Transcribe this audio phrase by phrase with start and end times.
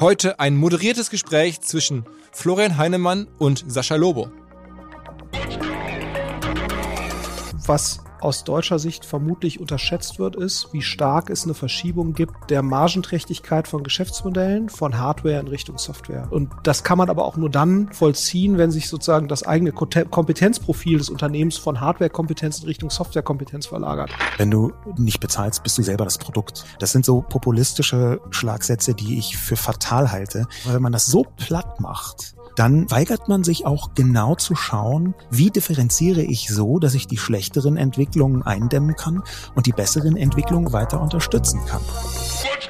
[0.00, 4.30] Heute ein moderiertes Gespräch zwischen Florian Heinemann und Sascha Lobo.
[7.66, 12.62] Was aus deutscher Sicht vermutlich unterschätzt wird, ist, wie stark es eine Verschiebung gibt der
[12.62, 16.28] Margenträchtigkeit von Geschäftsmodellen von Hardware in Richtung Software.
[16.30, 20.98] Und das kann man aber auch nur dann vollziehen, wenn sich sozusagen das eigene Kompetenzprofil
[20.98, 24.10] des Unternehmens von Hardware-Kompetenz in Richtung Software-Kompetenz verlagert.
[24.36, 26.64] Wenn du nicht bezahlst, bist du selber das Produkt.
[26.78, 30.46] Das sind so populistische Schlagsätze, die ich für fatal halte.
[30.64, 35.14] Weil wenn man das so platt macht, dann weigert man sich auch genau zu schauen,
[35.30, 39.22] wie differenziere ich so, dass ich die schlechteren Entwicklungen eindämmen kann
[39.54, 41.82] und die besseren Entwicklungen weiter unterstützen kann.
[42.42, 42.69] Herzlich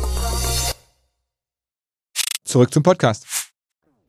[2.51, 3.25] Zurück zum Podcast.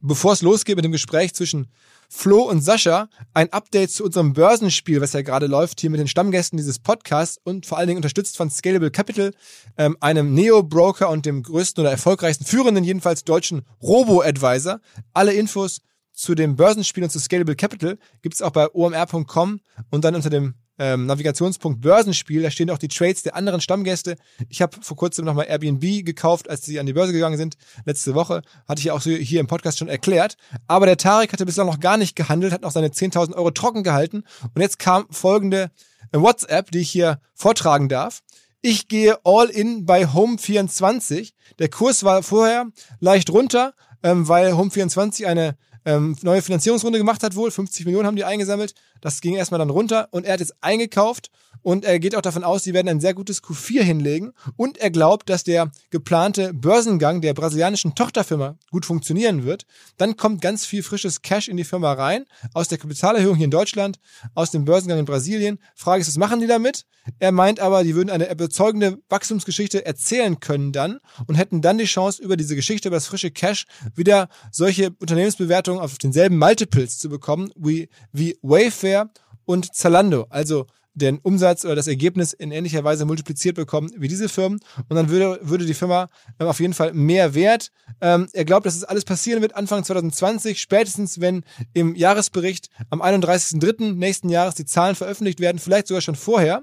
[0.01, 1.69] Bevor es losgeht mit dem Gespräch zwischen
[2.09, 6.09] Flo und Sascha, ein Update zu unserem Börsenspiel, was ja gerade läuft, hier mit den
[6.09, 9.33] Stammgästen dieses Podcasts und vor allen Dingen unterstützt von Scalable Capital,
[9.79, 14.81] ähm, einem Neo-Broker und dem größten oder erfolgreichsten, führenden jedenfalls deutschen Robo-Advisor.
[15.13, 15.83] Alle Infos
[16.13, 19.61] zu dem Börsenspiel und zu Scalable Capital gibt's auch bei omr.com
[19.93, 22.43] und dann unter dem ähm, Navigationspunkt Börsenspiel.
[22.43, 24.17] Da stehen auch die Trades der anderen Stammgäste.
[24.49, 27.57] Ich habe vor kurzem nochmal Airbnb gekauft, als sie an die Börse gegangen sind.
[27.85, 30.37] Letzte Woche hatte ich ja auch hier im Podcast schon erklärt.
[30.67, 33.83] Aber der Tarek hatte bislang noch gar nicht gehandelt, hat noch seine 10.000 Euro trocken
[33.83, 34.25] gehalten.
[34.55, 35.71] Und jetzt kam folgende
[36.13, 38.23] äh, WhatsApp, die ich hier vortragen darf.
[38.61, 41.33] Ich gehe all in bei Home24.
[41.59, 42.67] Der Kurs war vorher
[43.01, 47.51] leicht runter, ähm, weil Home24 eine ähm, neue Finanzierungsrunde gemacht hat wohl.
[47.51, 48.75] 50 Millionen haben die eingesammelt.
[49.01, 51.31] Das ging erstmal dann runter und er hat jetzt eingekauft
[51.63, 54.91] und er geht auch davon aus, sie werden ein sehr gutes Q4 hinlegen und er
[54.91, 59.65] glaubt, dass der geplante Börsengang der brasilianischen Tochterfirma gut funktionieren wird.
[59.97, 63.51] Dann kommt ganz viel frisches Cash in die Firma rein, aus der Kapitalerhöhung hier in
[63.51, 63.99] Deutschland,
[64.35, 65.59] aus dem Börsengang in Brasilien.
[65.75, 66.85] Frage ist, was machen die damit?
[67.19, 71.85] Er meint aber, die würden eine überzeugende Wachstumsgeschichte erzählen können dann und hätten dann die
[71.85, 77.09] Chance, über diese Geschichte, über das frische Cash, wieder solche Unternehmensbewertungen auf denselben Multiples zu
[77.09, 79.11] bekommen, wie, wie Wayfair
[79.45, 80.27] und Zalando.
[80.31, 84.61] Also den Umsatz oder das Ergebnis in ähnlicher Weise multipliziert bekommen wie diese Firmen.
[84.89, 86.09] Und dann würde, würde die Firma
[86.39, 87.71] ähm, auf jeden Fall mehr Wert.
[88.01, 92.69] Ähm, er glaubt, dass es das alles passieren wird Anfang 2020, spätestens wenn im Jahresbericht
[92.91, 93.95] am 31.03.
[93.95, 96.63] nächsten Jahres die Zahlen veröffentlicht werden, vielleicht sogar schon vorher.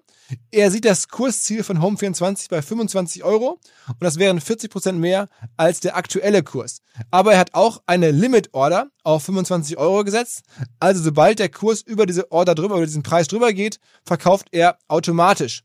[0.51, 5.28] Er sieht das Kursziel von Home24 bei 25 Euro und das wären 40 Prozent mehr
[5.57, 6.81] als der aktuelle Kurs.
[7.09, 10.43] Aber er hat auch eine Limit Order auf 25 Euro gesetzt.
[10.79, 13.79] Also sobald der Kurs über diese Order drüber, über diesen Preis drüber geht,
[14.51, 15.63] er automatisch.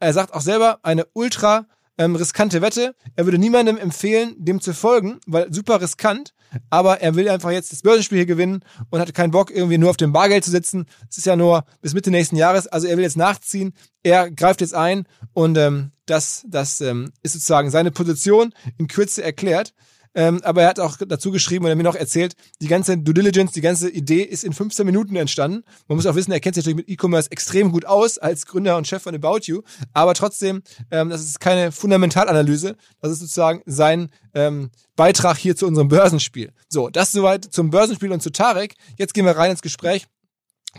[0.00, 1.66] Er sagt auch selber, eine ultra
[1.98, 2.94] ähm, riskante Wette.
[3.14, 6.34] Er würde niemandem empfehlen, dem zu folgen, weil super riskant.
[6.70, 9.90] Aber er will einfach jetzt das Börsenspiel hier gewinnen und hat keinen Bock, irgendwie nur
[9.90, 10.86] auf dem Bargeld zu sitzen.
[11.10, 12.66] Es ist ja nur bis Mitte nächsten Jahres.
[12.66, 13.72] Also er will jetzt nachziehen.
[14.02, 19.24] Er greift jetzt ein und ähm, das, das ähm, ist sozusagen seine Position in Kürze
[19.24, 19.74] erklärt.
[20.16, 23.12] Ähm, aber er hat auch dazu geschrieben und er mir noch erzählt, die ganze Due
[23.12, 25.62] Diligence, die ganze Idee ist in 15 Minuten entstanden.
[25.88, 28.78] Man muss auch wissen, er kennt sich natürlich mit E-Commerce extrem gut aus als Gründer
[28.78, 29.60] und Chef von About You.
[29.92, 32.76] Aber trotzdem, ähm, das ist keine Fundamentalanalyse.
[33.02, 36.52] Das ist sozusagen sein ähm, Beitrag hier zu unserem Börsenspiel.
[36.68, 38.74] So, das soweit zum Börsenspiel und zu Tarek.
[38.96, 40.06] Jetzt gehen wir rein ins Gespräch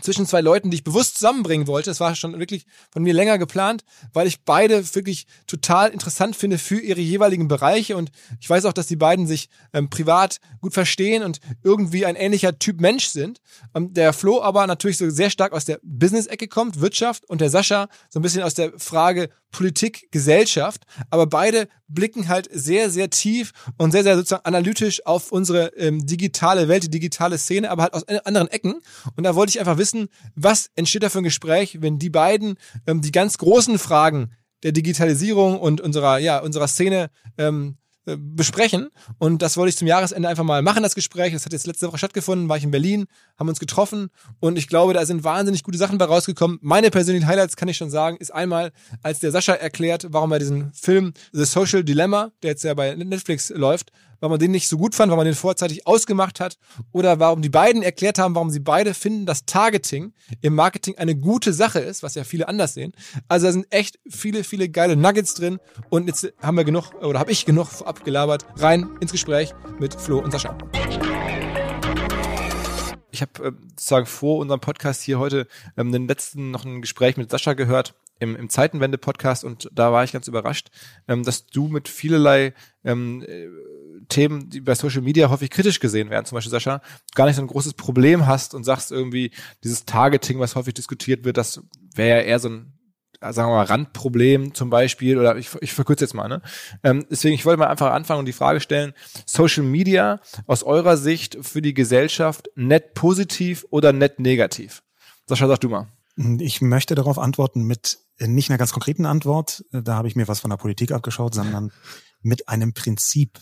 [0.02, 1.90] zwischen zwei Leuten, die ich bewusst zusammenbringen wollte.
[1.90, 6.58] Das war schon wirklich von mir länger geplant, weil ich beide wirklich total interessant finde
[6.58, 8.10] für ihre jeweiligen Bereiche und
[8.40, 12.58] ich weiß auch, dass die beiden sich ähm, privat gut verstehen und irgendwie ein ähnlicher
[12.58, 13.40] Typ Mensch sind.
[13.74, 17.50] Ähm, der Flo aber natürlich so sehr stark aus der Business-Ecke kommt, Wirtschaft und der
[17.50, 23.10] Sascha so ein bisschen aus der Frage Politik, Gesellschaft, aber beide blicken halt sehr, sehr
[23.10, 27.84] tief und sehr, sehr sozusagen analytisch auf unsere ähm, digitale Welt, die digitale Szene, aber
[27.84, 28.80] halt aus anderen Ecken.
[29.16, 32.56] Und da wollte ich einfach wissen, was entsteht da für ein Gespräch, wenn die beiden
[32.86, 38.88] ähm, die ganz großen Fragen der Digitalisierung und unserer, ja, unserer Szene ähm, äh, besprechen.
[39.18, 41.32] Und das wollte ich zum Jahresende einfach mal machen, das Gespräch.
[41.32, 43.06] Das hat jetzt letzte Woche stattgefunden, war ich in Berlin,
[43.38, 44.08] haben uns getroffen
[44.40, 46.58] und ich glaube, da sind wahnsinnig gute Sachen bei rausgekommen.
[46.62, 48.72] Meine persönlichen Highlights kann ich schon sagen, ist einmal,
[49.02, 52.94] als der Sascha erklärt, warum er diesen Film The Social Dilemma, der jetzt ja bei
[52.94, 56.58] Netflix läuft, warum man den nicht so gut fand, warum man den vorzeitig ausgemacht hat
[56.92, 61.14] oder warum die beiden erklärt haben, warum sie beide finden, dass Targeting im Marketing eine
[61.14, 62.92] gute Sache ist, was ja viele anders sehen.
[63.28, 65.58] Also da sind echt viele, viele geile Nuggets drin
[65.90, 68.46] und jetzt haben wir genug oder habe ich genug vorab gelabert.
[68.56, 70.56] Rein ins Gespräch mit Flo und Sascha.
[73.10, 77.16] Ich habe äh, sozusagen vor unserem Podcast hier heute ähm, den letzten noch ein Gespräch
[77.16, 80.68] mit Sascha gehört im, im Zeitenwende-Podcast und da war ich ganz überrascht,
[81.06, 82.54] ähm, dass du mit vielerlei
[82.84, 83.46] ähm, äh,
[84.08, 86.80] Themen, die bei Social Media häufig kritisch gesehen werden, zum Beispiel Sascha,
[87.14, 89.32] gar nicht so ein großes Problem hast und sagst irgendwie,
[89.64, 91.62] dieses Targeting, was häufig diskutiert wird, das
[91.94, 92.78] wäre ja eher so ein
[93.20, 96.40] sagen wir mal, Randproblem zum Beispiel, oder ich, ich verkürze jetzt mal, ne?
[96.84, 98.94] Ähm, deswegen, ich wollte mal einfach anfangen und die Frage stellen,
[99.26, 104.82] Social Media aus eurer Sicht für die Gesellschaft net positiv oder net negativ?
[105.26, 105.88] Sascha, sag du mal.
[106.40, 110.40] Ich möchte darauf antworten mit nicht einer ganz konkreten Antwort, da habe ich mir was
[110.40, 111.70] von der Politik abgeschaut, sondern
[112.22, 113.38] mit einem Prinzip.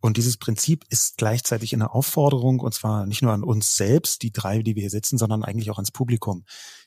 [0.00, 4.32] Und dieses Prinzip ist gleichzeitig eine Aufforderung, und zwar nicht nur an uns selbst, die
[4.32, 6.46] drei, die wir hier sitzen, sondern eigentlich auch ans Publikum.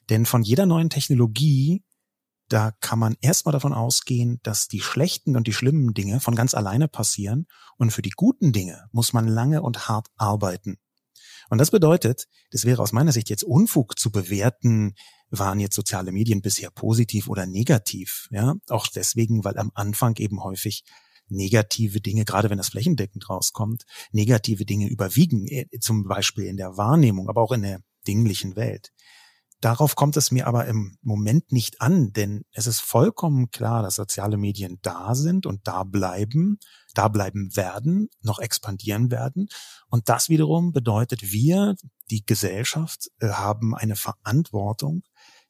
[0.09, 1.83] Denn von jeder neuen Technologie,
[2.49, 6.55] da kann man erstmal davon ausgehen, dass die schlechten und die schlimmen Dinge von ganz
[6.55, 7.45] alleine passieren.
[7.77, 10.77] Und für die guten Dinge muss man lange und hart arbeiten.
[11.49, 14.95] Und das bedeutet, das wäre aus meiner Sicht jetzt Unfug zu bewerten,
[15.29, 18.27] waren jetzt soziale Medien bisher positiv oder negativ.
[18.31, 20.83] Ja, auch deswegen, weil am Anfang eben häufig
[21.27, 26.77] negative Dinge, gerade wenn das flächendeckend rauskommt, negative Dinge überwiegen, äh, zum Beispiel in der
[26.77, 28.91] Wahrnehmung, aber auch in der dinglichen Welt.
[29.63, 33.95] Darauf kommt es mir aber im Moment nicht an, denn es ist vollkommen klar, dass
[33.95, 36.59] soziale Medien da sind und da bleiben,
[36.93, 39.47] da bleiben werden, noch expandieren werden.
[39.87, 41.77] Und das wiederum bedeutet, wir,
[42.09, 45.03] die Gesellschaft, äh, haben eine Verantwortung,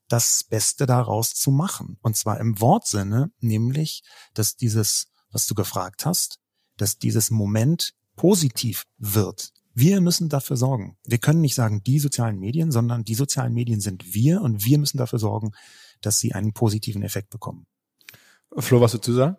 [0.10, 1.98] das Beste daraus zu machen.
[2.04, 4.04] Und zwar im Wortsinne, nämlich,
[4.36, 6.38] dass dieses, was du gefragt hast,
[6.78, 9.54] dass dieses Moment positiv wird.
[9.74, 10.98] Wir müssen dafür sorgen.
[11.06, 14.78] Wir können nicht sagen, die sozialen Medien, sondern die sozialen Medien sind wir und wir
[14.78, 15.52] müssen dafür sorgen,
[16.02, 17.66] dass sie einen positiven Effekt bekommen.
[18.58, 19.38] Flo, was dazu sagen?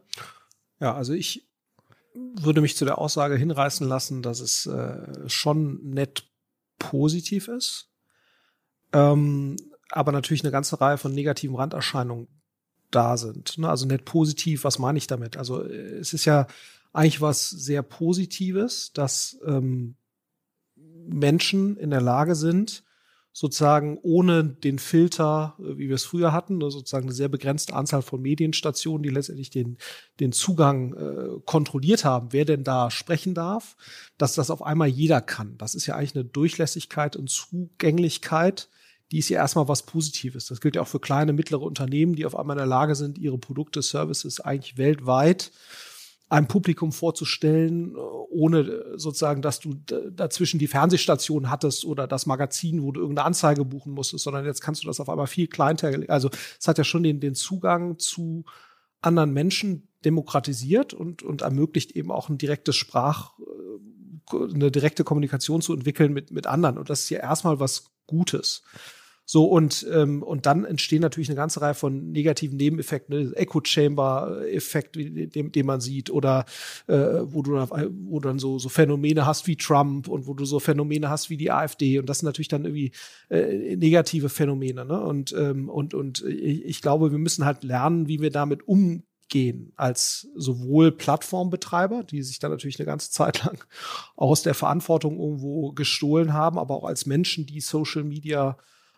[0.81, 1.47] Ja, also ich
[2.15, 6.29] würde mich zu der Aussage hinreißen lassen, dass es äh, schon nett
[6.79, 7.91] positiv ist,
[8.93, 9.57] ähm,
[9.91, 12.29] aber natürlich eine ganze Reihe von negativen Randerscheinungen
[12.91, 13.59] da sind.
[13.59, 13.69] Ne?
[13.69, 15.37] Also nett positiv, was meine ich damit?
[15.37, 16.47] Also äh, es ist ja
[16.93, 19.97] eigentlich was sehr Positives, dass ähm,
[21.07, 22.85] Menschen in der Lage sind,
[23.37, 27.75] sozusagen ohne den Filter, äh, wie wir es früher hatten, ne, sozusagen eine sehr begrenzte
[27.75, 29.77] Anzahl von Medienstationen, die letztendlich den,
[30.21, 33.77] den Zugang äh, kontrolliert haben, wer denn da sprechen darf,
[34.19, 35.59] dass das auf einmal jeder kann.
[35.59, 38.69] Das ist ja eigentlich eine Durchlässigkeit und Zugänglichkeit,
[39.11, 40.47] die ist ja erstmal was Positives.
[40.47, 43.19] Das gilt ja auch für kleine, mittlere Unternehmen, die auf einmal in der Lage sind,
[43.19, 45.51] ihre Produkte, Services eigentlich weltweit
[46.35, 49.75] einem Publikum vorzustellen, ohne sozusagen, dass du
[50.11, 54.61] dazwischen die Fernsehstation hattest oder das Magazin, wo du irgendeine Anzeige buchen musstest, sondern jetzt
[54.61, 56.13] kannst du das auf einmal viel kleinteiliger.
[56.13, 58.45] Also es hat ja schon den, den Zugang zu
[59.01, 65.63] anderen Menschen demokratisiert und, und ermöglicht eben auch ein direktes Sprach, äh, eine direkte Kommunikation
[65.63, 66.79] zu entwickeln mit, mit anderen.
[66.79, 68.63] Und das ist ja erstmal was Gutes.
[69.25, 73.37] So, und, ähm, und dann entstehen natürlich eine ganze Reihe von negativen Nebeneffekten, ne?
[73.37, 76.45] Echo-Chamber-Effekt, den, den man sieht, oder
[76.87, 80.45] äh, wo, du, wo du dann so, so Phänomene hast wie Trump und wo du
[80.45, 81.99] so Phänomene hast wie die AfD.
[81.99, 82.93] Und das sind natürlich dann irgendwie
[83.31, 84.85] äh, negative Phänomene.
[84.85, 85.01] Ne?
[85.01, 89.05] Und, ähm, und, und ich, glaube, wir müssen halt lernen, wie wir damit umgehen
[89.35, 93.65] weggehen als sowohl Plattformbetreiber, die sich dann natürlich eine ganze Zeit lang
[94.17, 98.57] aus der Verantwortung irgendwo gestohlen haben, aber auch als Menschen, die Social Media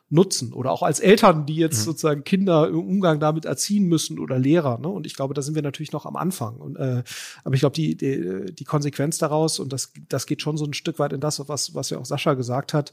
[0.08, 1.84] nutzen oder auch als Eltern, die jetzt mhm.
[1.84, 4.78] sozusagen Kinder im Umgang damit erziehen müssen oder Lehrer.
[4.78, 4.88] Ne?
[4.88, 6.56] Und ich glaube, da sind wir natürlich noch am Anfang.
[6.56, 7.02] Und, äh,
[7.42, 10.74] aber ich glaube, die, die, die Konsequenz daraus, und das, das geht schon so ein
[10.74, 12.92] Stück weit in das, was, was ja auch Sascha gesagt hat,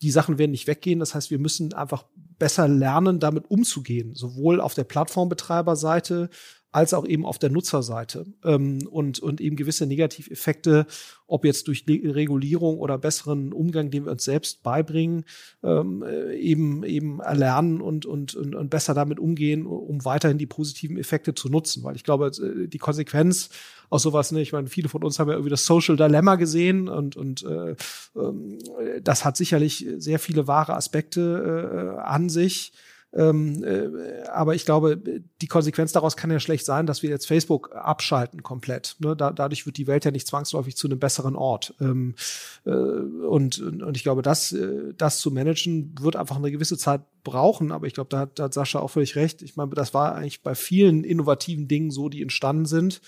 [0.00, 1.00] die Sachen werden nicht weggehen.
[1.00, 2.04] Das heißt, wir müssen einfach
[2.38, 6.30] besser lernen, damit umzugehen, sowohl auf der Plattformbetreiberseite
[6.78, 10.86] als auch eben auf der Nutzerseite ähm, und, und eben gewisse Negativeffekte,
[11.26, 15.24] ob jetzt durch Regulierung oder besseren Umgang, den wir uns selbst beibringen,
[15.64, 20.46] ähm, äh, eben, eben erlernen und, und, und, und besser damit umgehen, um weiterhin die
[20.46, 21.82] positiven Effekte zu nutzen.
[21.82, 23.50] Weil ich glaube, äh, die Konsequenz
[23.90, 26.88] aus sowas, ne, ich meine, viele von uns haben ja irgendwie das Social Dilemma gesehen
[26.88, 32.72] und, und äh, äh, das hat sicherlich sehr viele wahre Aspekte äh, an sich.
[33.14, 34.98] Ähm, äh, aber ich glaube,
[35.40, 38.96] die Konsequenz daraus kann ja schlecht sein, dass wir jetzt Facebook abschalten komplett.
[38.98, 39.16] Ne?
[39.16, 41.74] Da, dadurch wird die Welt ja nicht zwangsläufig zu einem besseren Ort.
[41.80, 42.14] Ähm,
[42.66, 47.00] äh, und, und ich glaube, das, äh, das zu managen wird einfach eine gewisse Zeit
[47.24, 47.72] brauchen.
[47.72, 49.40] Aber ich glaube, da, da hat Sascha auch völlig recht.
[49.40, 53.00] Ich meine, das war eigentlich bei vielen innovativen Dingen so, die entstanden sind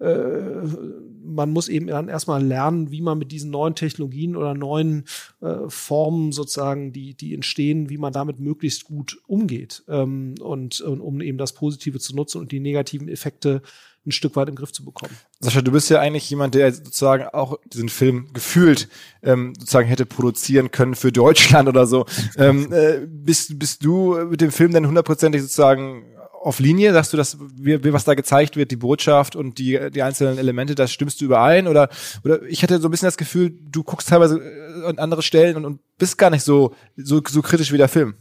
[0.00, 5.04] man muss eben dann erstmal lernen, wie man mit diesen neuen Technologien oder neuen
[5.40, 9.82] äh, Formen sozusagen, die, die entstehen, wie man damit möglichst gut umgeht.
[9.88, 13.62] Ähm, und, und um eben das Positive zu nutzen und die negativen Effekte
[14.06, 15.14] ein Stück weit im Griff zu bekommen.
[15.40, 18.88] Sascha, du bist ja eigentlich jemand, der sozusagen auch diesen Film gefühlt
[19.22, 22.06] ähm, sozusagen hätte produzieren können für Deutschland oder so.
[22.38, 26.04] ähm, äh, bist, bist du mit dem Film dann hundertprozentig sozusagen
[26.40, 26.92] auf Linie?
[26.92, 30.74] Sagst du, dass wir, was da gezeigt wird, die Botschaft und die, die einzelnen Elemente,
[30.74, 31.68] das stimmst du überein?
[31.68, 31.90] Oder,
[32.24, 35.56] oder ich hatte so ein bisschen das Gefühl, du guckst teilweise äh, an andere Stellen
[35.56, 38.14] und, und bist gar nicht so, so, so kritisch wie der Film.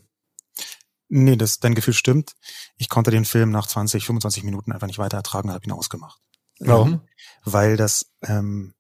[1.08, 2.34] Nee, das, dein Gefühl stimmt.
[2.78, 6.20] Ich konnte den Film nach 20, 25 Minuten einfach nicht weiter ertragen, habe ihn ausgemacht.
[6.60, 6.94] Warum?
[6.94, 7.02] Ähm,
[7.46, 8.74] weil das, ähm,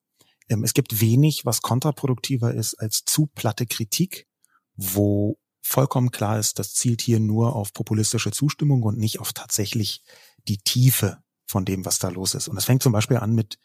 [0.49, 4.27] ähm, es gibt wenig, was kontraproduktiver ist als zu platte Kritik,
[4.75, 10.03] wo vollkommen klar ist, das zielt hier nur auf populistische Zustimmung und nicht auf tatsächlich
[10.47, 12.47] die Tiefe von dem, was da los ist.
[12.47, 13.57] Und das fängt zum Beispiel an mit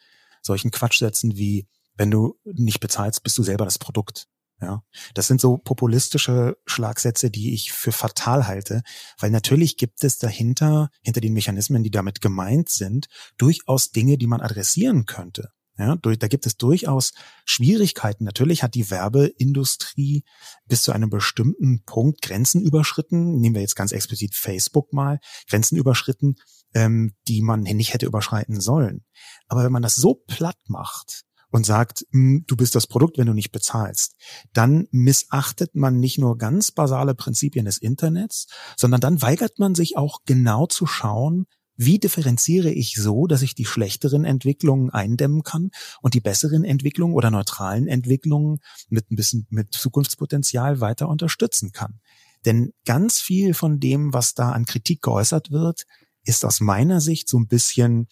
[0.42, 4.26] solchen Quatschsätzen wie, wenn du nicht bezahlst, bist du selber das Produkt.
[4.60, 4.82] Ja,
[5.14, 8.82] das sind so populistische Schlagsätze, die ich für fatal halte,
[9.18, 14.28] weil natürlich gibt es dahinter, hinter den Mechanismen, die damit gemeint sind, durchaus Dinge, die
[14.28, 15.50] man adressieren könnte.
[15.76, 17.12] Ja, durch, da gibt es durchaus
[17.44, 18.24] Schwierigkeiten.
[18.24, 20.22] Natürlich hat die Werbeindustrie
[20.68, 23.40] bis zu einem bestimmten Punkt Grenzen überschritten.
[23.40, 26.36] Nehmen wir jetzt ganz explizit Facebook mal, Grenzen überschritten,
[26.74, 29.04] ähm, die man nicht hätte überschreiten sollen.
[29.48, 33.26] Aber wenn man das so platt macht und sagt, hm, du bist das Produkt, wenn
[33.26, 34.14] du nicht bezahlst,
[34.52, 39.96] dann missachtet man nicht nur ganz basale Prinzipien des Internets, sondern dann weigert man sich
[39.96, 45.70] auch genau zu schauen, wie differenziere ich so, dass ich die schlechteren Entwicklungen eindämmen kann
[46.00, 52.00] und die besseren Entwicklungen oder neutralen Entwicklungen mit ein bisschen mit Zukunftspotenzial weiter unterstützen kann?
[52.44, 55.84] Denn ganz viel von dem, was da an Kritik geäußert wird,
[56.24, 58.08] ist aus meiner Sicht so ein bisschen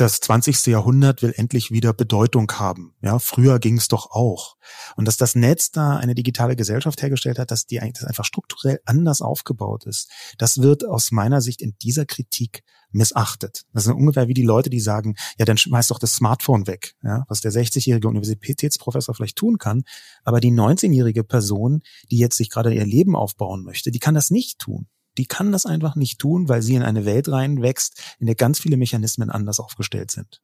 [0.00, 0.66] das 20.
[0.66, 2.94] Jahrhundert will endlich wieder Bedeutung haben.
[3.02, 4.56] Ja, früher ging es doch auch.
[4.96, 8.80] Und dass das Netz da eine digitale Gesellschaft hergestellt hat, dass die das einfach strukturell
[8.84, 13.64] anders aufgebaut ist, das wird aus meiner Sicht in dieser Kritik missachtet.
[13.72, 16.94] Das sind ungefähr wie die Leute, die sagen, ja, dann schmeiß doch das Smartphone weg,
[17.02, 19.82] ja, was der 60-jährige Universitätsprofessor vielleicht tun kann,
[20.22, 24.30] aber die 19-jährige Person, die jetzt sich gerade ihr Leben aufbauen möchte, die kann das
[24.30, 24.86] nicht tun
[25.18, 28.60] die kann das einfach nicht tun, weil sie in eine Welt reinwächst, in der ganz
[28.60, 30.40] viele Mechanismen anders aufgestellt sind.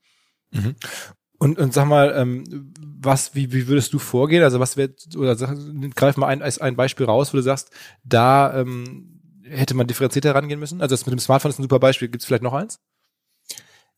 [0.51, 0.75] Mhm.
[1.39, 4.43] Und, und sag mal, ähm, was, wie, wie würdest du vorgehen?
[4.43, 5.57] Also was wird, oder sag,
[5.95, 7.71] greif mal ein, ein Beispiel raus, wo du sagst,
[8.03, 10.81] da ähm, hätte man differenzierter herangehen müssen?
[10.81, 12.09] Also das mit dem Smartphone ist ein super Beispiel.
[12.09, 12.81] Gibt es vielleicht noch eins?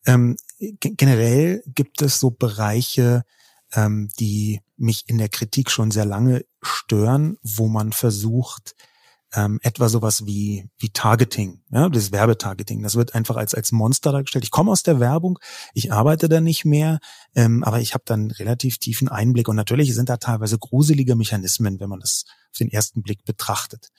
[0.06, 3.24] Ähm, generell gibt es so Bereiche,
[3.72, 8.74] ähm, die mich in der Kritik schon sehr lange stören, wo man versucht,
[9.36, 12.82] ähm, etwa sowas wie, wie Targeting, ja, das Werbetargeting.
[12.82, 14.44] Das wird einfach als, als Monster dargestellt.
[14.44, 15.38] Ich komme aus der Werbung,
[15.74, 16.98] ich arbeite da nicht mehr,
[17.34, 21.78] ähm, aber ich habe dann relativ tiefen Einblick und natürlich sind da teilweise gruselige Mechanismen,
[21.78, 23.90] wenn man das auf den ersten Blick betrachtet.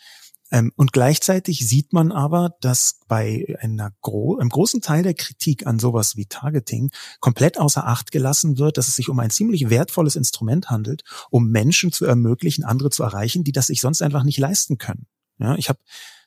[0.50, 5.68] Ähm, und gleichzeitig sieht man aber, dass bei einer gro einem großen Teil der Kritik
[5.68, 6.90] an sowas wie Targeting
[7.20, 11.50] komplett außer Acht gelassen wird, dass es sich um ein ziemlich wertvolles Instrument handelt, um
[11.50, 15.06] Menschen zu ermöglichen, andere zu erreichen, die das sich sonst einfach nicht leisten können.
[15.40, 15.80] Ja, ich habe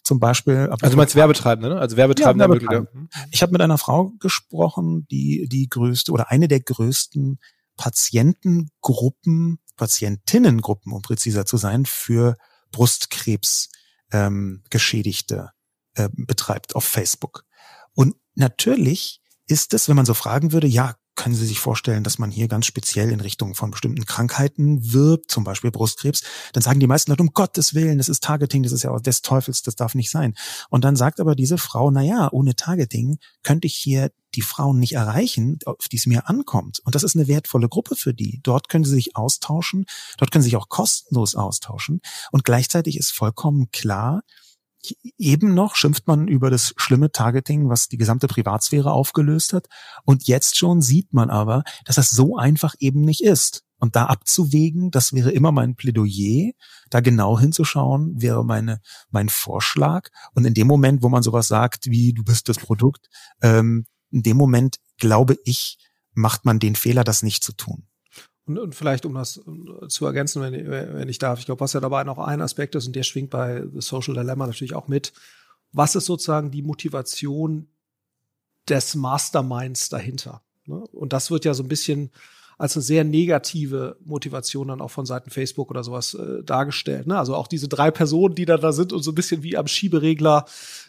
[0.02, 0.68] zum Beispiel.
[0.70, 1.80] Also du meinst Werbetreibende, ne?
[1.80, 2.44] Also Werbetreibende.
[2.44, 2.90] Ja, Werbetreibende.
[2.92, 3.08] Mhm.
[3.30, 7.38] Ich habe mit einer Frau gesprochen, die die größte oder eine der größten
[7.76, 12.36] Patientengruppen, Patientinnengruppen, um präziser zu sein, für
[12.72, 13.70] Brustkrebs
[14.12, 15.50] ähm, Geschädigte
[15.94, 17.44] äh, betreibt auf Facebook.
[17.94, 22.18] Und natürlich ist es, wenn man so fragen würde, ja, können Sie sich vorstellen, dass
[22.18, 26.22] man hier ganz speziell in Richtung von bestimmten Krankheiten wirbt, zum Beispiel Brustkrebs,
[26.54, 29.02] dann sagen die meisten Leute, um Gottes Willen, das ist Targeting, das ist ja auch
[29.02, 30.32] des Teufels, das darf nicht sein.
[30.70, 34.78] Und dann sagt aber diese Frau, na ja, ohne Targeting könnte ich hier die Frauen
[34.78, 36.80] nicht erreichen, auf die es mir ankommt.
[36.84, 38.40] Und das ist eine wertvolle Gruppe für die.
[38.42, 39.84] Dort können sie sich austauschen,
[40.16, 42.00] dort können sie sich auch kostenlos austauschen.
[42.32, 44.22] Und gleichzeitig ist vollkommen klar,
[45.18, 49.66] eben noch schimpft man über das schlimme Targeting, was die gesamte Privatsphäre aufgelöst hat.
[50.04, 53.62] Und jetzt schon sieht man aber, dass das so einfach eben nicht ist.
[53.78, 56.52] Und da abzuwägen, das wäre immer mein Plädoyer,
[56.90, 60.08] da genau hinzuschauen, wäre meine, mein Vorschlag.
[60.34, 63.08] Und in dem Moment, wo man sowas sagt, wie du bist das Produkt,
[63.40, 65.78] ähm, in dem Moment, glaube ich,
[66.12, 67.86] macht man den Fehler, das nicht zu tun.
[68.46, 69.40] Und, und vielleicht, um das
[69.88, 72.86] zu ergänzen, wenn, wenn ich darf, ich glaube, was ja dabei noch ein Aspekt ist,
[72.86, 75.12] und der schwingt bei The Social Dilemma natürlich auch mit,
[75.72, 77.68] was ist sozusagen die Motivation
[78.68, 80.42] des Masterminds dahinter?
[80.66, 80.76] Ne?
[80.92, 82.10] Und das wird ja so ein bisschen
[82.60, 87.06] als eine sehr negative Motivation dann auch von Seiten Facebook oder sowas äh, dargestellt.
[87.06, 87.18] Ne?
[87.18, 89.66] Also auch diese drei Personen, die da da sind und so ein bisschen wie am
[89.66, 90.44] Schieberegler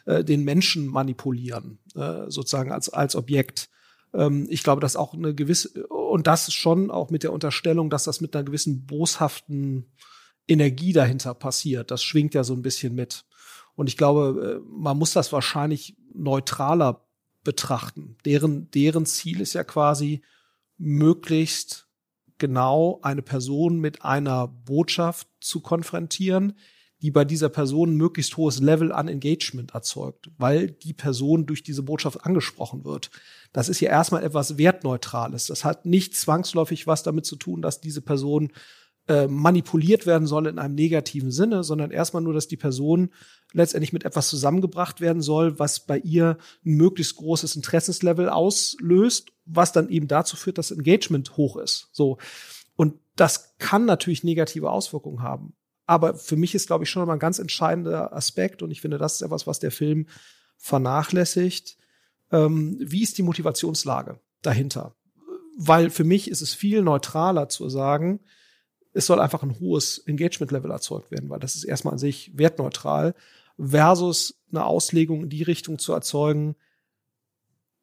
[0.06, 3.70] äh, den Menschen manipulieren, äh, sozusagen als als Objekt.
[4.14, 8.04] Ähm, ich glaube, dass auch eine gewisse, und das schon auch mit der Unterstellung, dass
[8.04, 9.92] das mit einer gewissen boshaften
[10.48, 11.92] Energie dahinter passiert.
[11.92, 13.26] Das schwingt ja so ein bisschen mit.
[13.76, 17.08] Und ich glaube, äh, man muss das wahrscheinlich neutraler
[17.44, 18.18] betrachten.
[18.26, 20.22] Deren, deren Ziel ist ja quasi,
[20.78, 21.88] möglichst
[22.38, 26.58] genau eine Person mit einer Botschaft zu konfrontieren,
[27.02, 31.64] die bei dieser Person ein möglichst hohes Level an Engagement erzeugt, weil die Person durch
[31.64, 33.10] diese Botschaft angesprochen wird.
[33.54, 35.48] Das ist ja erstmal etwas Wertneutrales.
[35.48, 38.52] Das hat nicht zwangsläufig was damit zu tun, dass diese Person
[39.08, 43.10] äh, manipuliert werden soll in einem negativen Sinne, sondern erstmal nur, dass die Person
[43.52, 49.72] letztendlich mit etwas zusammengebracht werden soll, was bei ihr ein möglichst großes Interessenslevel auslöst, was
[49.72, 51.90] dann eben dazu führt, dass Engagement hoch ist.
[51.92, 52.20] So.
[52.76, 55.56] Und das kann natürlich negative Auswirkungen haben.
[55.92, 58.98] Aber für mich ist, glaube ich, schon mal ein ganz entscheidender Aspekt, und ich finde,
[58.98, 60.08] das ist etwas, was der Film
[60.56, 61.76] vernachlässigt.
[62.32, 64.96] Ähm, wie ist die Motivationslage dahinter?
[65.58, 68.22] Weil für mich ist es viel neutraler zu sagen,
[68.94, 73.14] es soll einfach ein hohes Engagement-Level erzeugt werden, weil das ist erstmal an sich wertneutral,
[73.60, 76.56] versus eine Auslegung in die Richtung zu erzeugen,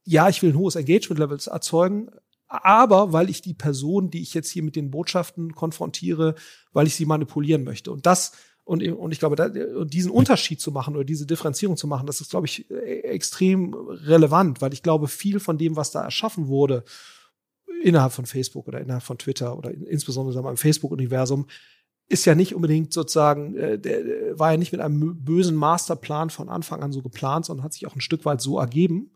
[0.05, 2.09] ja, ich will ein hohes Engagement-Level erzeugen,
[2.49, 6.35] aber weil ich die Person, die ich jetzt hier mit den Botschaften konfrontiere,
[6.73, 7.93] weil ich sie manipulieren möchte.
[7.93, 8.33] Und das,
[8.65, 9.49] und, und ich glaube, da,
[9.85, 13.75] diesen Unterschied zu machen oder diese Differenzierung zu machen, das ist, glaube ich, e, extrem
[13.75, 16.85] relevant, weil ich glaube, viel von dem, was da erschaffen wurde,
[17.83, 21.47] innerhalb von Facebook oder innerhalb von Twitter oder insbesondere im Facebook-Universum,
[22.09, 26.49] ist ja nicht unbedingt sozusagen, äh, der, war ja nicht mit einem bösen Masterplan von
[26.49, 29.13] Anfang an so geplant, sondern hat sich auch ein Stück weit so ergeben.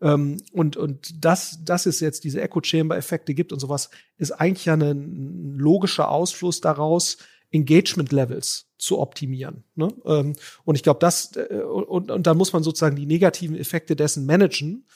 [0.00, 4.74] Ähm, und, und das, dass es jetzt diese Echo-Chamber-Effekte gibt und sowas, ist eigentlich ja
[4.74, 7.18] ein logischer Ausfluss daraus,
[7.52, 9.64] Engagement-Levels zu optimieren.
[9.74, 9.92] Ne?
[10.04, 10.34] Ähm,
[10.64, 14.24] und ich glaube, das, äh, und, und dann muss man sozusagen die negativen Effekte dessen
[14.24, 14.86] managen,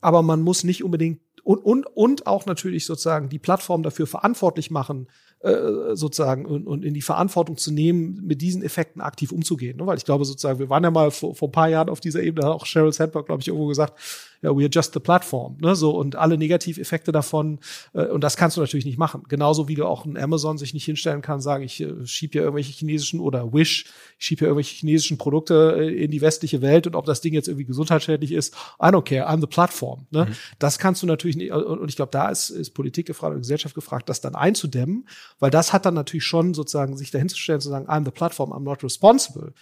[0.00, 4.70] aber man muss nicht unbedingt und, und, und auch natürlich sozusagen die Plattform dafür verantwortlich
[4.70, 5.08] machen,
[5.40, 9.76] äh, sozusagen und, und in die Verantwortung zu nehmen, mit diesen Effekten aktiv umzugehen.
[9.76, 9.86] Ne?
[9.86, 12.22] Weil ich glaube sozusagen, wir waren ja mal vor, vor ein paar Jahren auf dieser
[12.22, 14.00] Ebene, hat auch Sheryl Sandberg, glaube ich, irgendwo gesagt,
[14.44, 17.58] ja, we are just the platform, ne, so und alle Negativeffekte davon
[17.94, 19.22] äh, und das kannst du natürlich nicht machen.
[19.28, 22.42] Genauso wie du auch in Amazon sich nicht hinstellen kann, sagen, ich äh, schieb ja
[22.42, 23.86] irgendwelche chinesischen oder Wish,
[24.18, 27.32] ich schieb ja irgendwelche chinesischen Produkte äh, in die westliche Welt und ob das Ding
[27.32, 30.06] jetzt irgendwie gesundheitsschädlich ist, I don't care, I'm the platform.
[30.10, 30.26] Ne?
[30.26, 30.34] Mhm.
[30.58, 33.74] Das kannst du natürlich nicht und ich glaube, da ist, ist Politik gefragt und Gesellschaft
[33.74, 37.88] gefragt, das dann einzudämmen, weil das hat dann natürlich schon sozusagen sich dahinzustellen zu sagen,
[37.88, 39.54] I'm the platform, I'm not responsible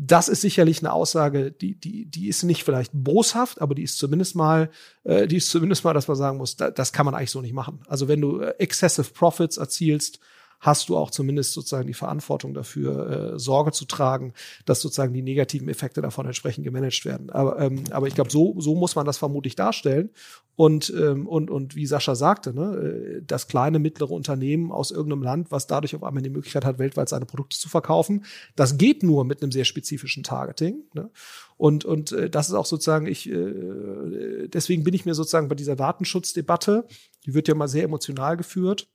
[0.00, 3.98] das ist sicherlich eine Aussage, die, die, die ist nicht vielleicht boshaft, aber die ist
[3.98, 4.70] zumindest mal,
[5.02, 7.40] äh, die ist zumindest mal, dass man sagen muss, da, das kann man eigentlich so
[7.40, 7.80] nicht machen.
[7.88, 10.20] Also wenn du äh, excessive Profits erzielst,
[10.60, 14.32] hast du auch zumindest sozusagen die Verantwortung dafür, äh, Sorge zu tragen,
[14.66, 17.30] dass sozusagen die negativen Effekte davon entsprechend gemanagt werden.
[17.30, 20.10] Aber, ähm, aber ich glaube, so, so muss man das vermutlich darstellen.
[20.56, 25.22] Und, ähm, und, und wie Sascha sagte, ne, äh, das kleine, mittlere Unternehmen aus irgendeinem
[25.22, 28.24] Land, was dadurch auf einmal die Möglichkeit hat, weltweit seine Produkte zu verkaufen,
[28.56, 30.82] das geht nur mit einem sehr spezifischen Targeting.
[30.94, 31.10] Ne?
[31.56, 35.54] Und, und äh, das ist auch sozusagen, ich, äh, deswegen bin ich mir sozusagen bei
[35.54, 36.86] dieser Datenschutzdebatte,
[37.24, 38.88] die wird ja mal sehr emotional geführt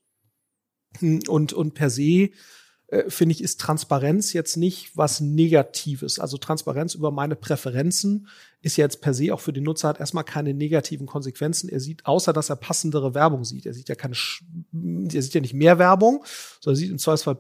[1.01, 2.29] und, und per se
[2.93, 6.19] äh, finde ich, ist Transparenz jetzt nicht was Negatives.
[6.19, 8.27] Also Transparenz über meine Präferenzen
[8.61, 11.69] ist jetzt per se auch für den Nutzer hat erstmal keine negativen Konsequenzen.
[11.69, 13.65] Er sieht, außer dass er passendere Werbung sieht.
[13.65, 16.23] Er sieht ja keine, er sieht ja nicht mehr Werbung,
[16.59, 17.39] sondern er sieht im Zweifelsfall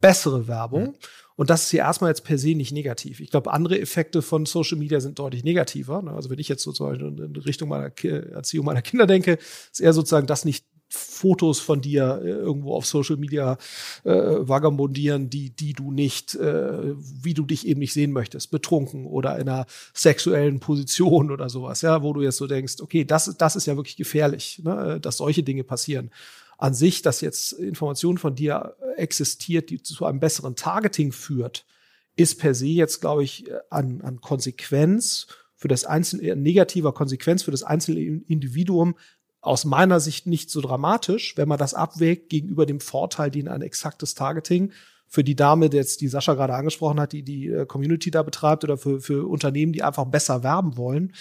[0.00, 0.84] bessere Werbung.
[0.84, 0.94] Mhm.
[1.36, 3.20] Und das ist ja erstmal jetzt per se nicht negativ.
[3.20, 6.00] Ich glaube, andere Effekte von Social Media sind deutlich negativer.
[6.00, 6.12] Ne?
[6.12, 9.38] Also wenn ich jetzt sozusagen in Richtung meiner Erziehung meiner Kinder denke,
[9.70, 13.58] ist eher sozusagen das nicht Fotos von dir äh, irgendwo auf Social Media
[14.04, 19.06] äh, vagabundieren, die, die du nicht, äh, wie du dich eben nicht sehen möchtest, betrunken
[19.06, 23.34] oder in einer sexuellen Position oder sowas, ja, wo du jetzt so denkst, okay, das,
[23.36, 26.10] das ist ja wirklich gefährlich, ne, dass solche Dinge passieren.
[26.58, 31.66] An sich, dass jetzt Information von dir existiert, die zu einem besseren Targeting führt,
[32.14, 37.50] ist per se jetzt, glaube ich, an, an Konsequenz für das einzelne, negativer Konsequenz für
[37.50, 38.94] das einzelne Individuum
[39.46, 43.62] aus meiner Sicht nicht so dramatisch, wenn man das abwägt gegenüber dem Vorteil, den ein
[43.62, 44.72] exaktes Targeting
[45.08, 48.22] für die Dame, die jetzt die Sascha gerade angesprochen hat, die die äh, Community da
[48.22, 51.12] betreibt oder für, für Unternehmen, die einfach besser werben wollen,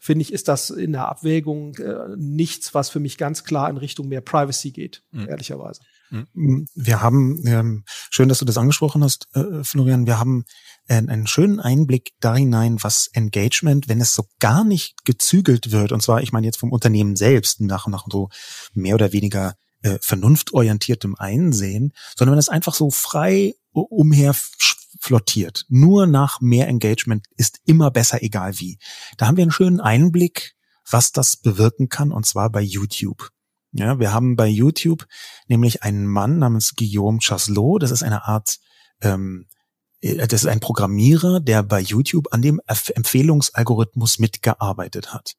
[0.00, 3.76] finde ich, ist das in der Abwägung äh, nichts, was für mich ganz klar in
[3.76, 5.28] Richtung mehr Privacy geht, mhm.
[5.28, 5.82] ehrlicherweise.
[6.10, 6.66] Mhm.
[6.74, 10.44] Wir haben, ähm, schön, dass du das angesprochen hast, äh, Florian, wir haben
[10.86, 16.02] einen schönen Einblick da hinein, was Engagement, wenn es so gar nicht gezügelt wird, und
[16.02, 18.28] zwar, ich meine jetzt vom Unternehmen selbst, nach, nach so
[18.74, 24.34] mehr oder weniger äh, vernunftorientiertem Einsehen, sondern wenn es einfach so frei umher
[25.00, 25.64] flottiert.
[25.68, 28.78] Nur nach mehr Engagement ist immer besser, egal wie.
[29.16, 30.54] Da haben wir einen schönen Einblick,
[30.90, 33.30] was das bewirken kann, und zwar bei YouTube.
[33.74, 35.06] Ja, wir haben bei YouTube
[35.48, 37.82] nämlich einen Mann namens Guillaume Chaslot.
[37.82, 38.58] Das ist eine Art
[39.02, 39.46] ähm,
[40.00, 45.34] äh, das ist ein Programmierer, der bei YouTube an dem Empfehlungsalgorithmus mitgearbeitet hat.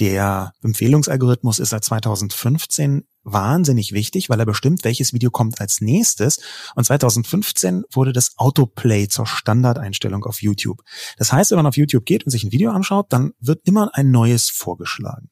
[0.00, 6.40] Der Empfehlungsalgorithmus ist seit 2015 wahnsinnig wichtig, weil er bestimmt, welches Video kommt als nächstes.
[6.74, 10.82] Und 2015 wurde das Autoplay zur Standardeinstellung auf YouTube.
[11.18, 13.90] Das heißt, wenn man auf YouTube geht und sich ein Video anschaut, dann wird immer
[13.92, 15.31] ein neues vorgeschlagen.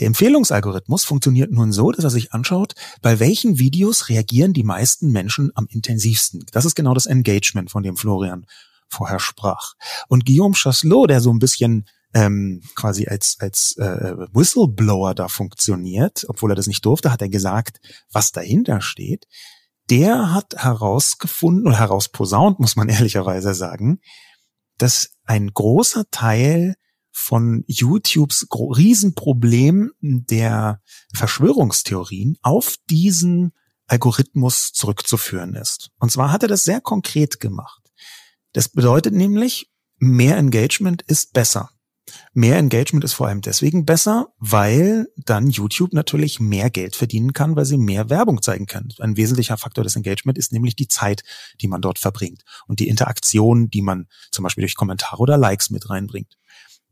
[0.00, 5.10] Der Empfehlungsalgorithmus funktioniert nun so, dass er sich anschaut, bei welchen Videos reagieren die meisten
[5.10, 6.44] Menschen am intensivsten.
[6.52, 8.46] Das ist genau das Engagement, von dem Florian
[8.88, 9.74] vorher sprach.
[10.08, 16.24] Und Guillaume Chaslot, der so ein bisschen ähm, quasi als, als äh, Whistleblower da funktioniert,
[16.28, 17.80] obwohl er das nicht durfte, hat er gesagt,
[18.12, 19.26] was dahinter steht.
[19.90, 24.00] Der hat herausgefunden oder herausposaunt, muss man ehrlicherweise sagen,
[24.78, 26.76] dass ein großer Teil
[27.16, 30.82] von YouTubes Riesenproblem der
[31.14, 33.52] Verschwörungstheorien auf diesen
[33.86, 35.90] Algorithmus zurückzuführen ist.
[36.00, 37.82] Und zwar hat er das sehr konkret gemacht.
[38.52, 41.70] Das bedeutet nämlich, mehr Engagement ist besser.
[42.32, 47.54] Mehr Engagement ist vor allem deswegen besser, weil dann YouTube natürlich mehr Geld verdienen kann,
[47.54, 48.88] weil sie mehr Werbung zeigen kann.
[48.98, 51.22] Ein wesentlicher Faktor des Engagement ist nämlich die Zeit,
[51.60, 55.70] die man dort verbringt und die Interaktion, die man zum Beispiel durch Kommentare oder Likes
[55.70, 56.36] mit reinbringt.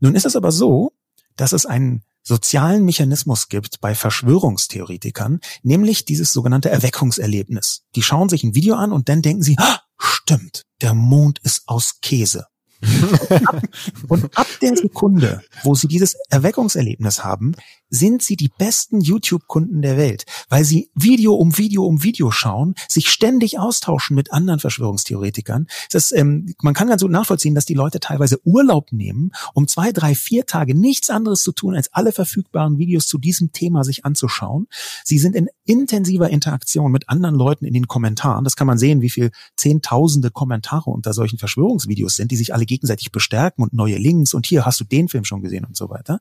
[0.02, 0.92] Nun ist es aber so,
[1.36, 7.84] dass es einen sozialen Mechanismus gibt bei Verschwörungstheoretikern, nämlich dieses sogenannte Erweckungserlebnis.
[7.94, 11.62] Die schauen sich ein Video an und dann denken sie, ah, stimmt, der Mond ist
[11.66, 12.46] aus Käse.
[12.82, 13.62] Und ab,
[14.08, 17.54] und ab der Sekunde, wo sie dieses Erweckungserlebnis haben,
[17.92, 22.74] sind sie die besten YouTube-Kunden der Welt, weil sie Video um Video um Video schauen,
[22.88, 25.66] sich ständig austauschen mit anderen Verschwörungstheoretikern.
[25.90, 29.92] Das, ähm, man kann ganz gut nachvollziehen, dass die Leute teilweise Urlaub nehmen, um zwei,
[29.92, 34.06] drei, vier Tage nichts anderes zu tun, als alle verfügbaren Videos zu diesem Thema sich
[34.06, 34.68] anzuschauen.
[35.04, 38.44] Sie sind in intensiver Interaktion mit anderen Leuten in den Kommentaren.
[38.44, 42.64] Das kann man sehen, wie viel zehntausende Kommentare unter solchen Verschwörungsvideos sind, die sich alle
[42.64, 45.90] gegenseitig bestärken und neue Links und hier hast du den Film schon gesehen und so
[45.90, 46.20] weiter.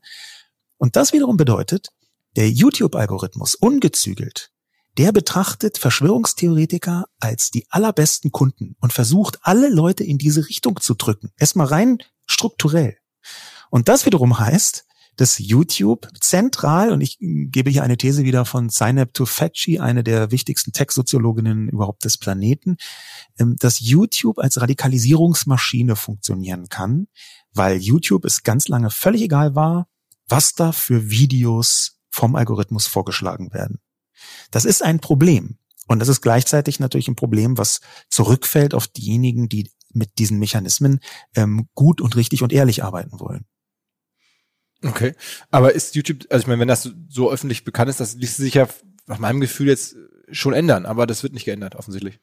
[0.81, 1.89] Und das wiederum bedeutet,
[2.35, 4.49] der YouTube-Algorithmus ungezügelt,
[4.97, 10.95] der betrachtet Verschwörungstheoretiker als die allerbesten Kunden und versucht, alle Leute in diese Richtung zu
[10.95, 11.29] drücken.
[11.37, 12.97] Erstmal rein strukturell.
[13.69, 14.85] Und das wiederum heißt,
[15.17, 20.31] dass YouTube zentral, und ich gebe hier eine These wieder von Zainab Tufekci, eine der
[20.31, 22.77] wichtigsten Tech-Soziologinnen überhaupt des Planeten,
[23.37, 27.05] ähm, dass YouTube als Radikalisierungsmaschine funktionieren kann,
[27.53, 29.90] weil YouTube es ganz lange völlig egal war,
[30.27, 33.79] was da für Videos vom Algorithmus vorgeschlagen werden.
[34.51, 35.57] Das ist ein Problem.
[35.87, 40.99] Und das ist gleichzeitig natürlich ein Problem, was zurückfällt auf diejenigen, die mit diesen Mechanismen
[41.35, 43.45] ähm, gut und richtig und ehrlich arbeiten wollen.
[44.83, 45.15] Okay.
[45.49, 48.53] Aber ist YouTube, also ich meine, wenn das so öffentlich bekannt ist, das ließ sich
[48.53, 48.67] ja
[49.05, 49.95] nach meinem Gefühl jetzt
[50.31, 52.19] schon ändern, aber das wird nicht geändert, offensichtlich.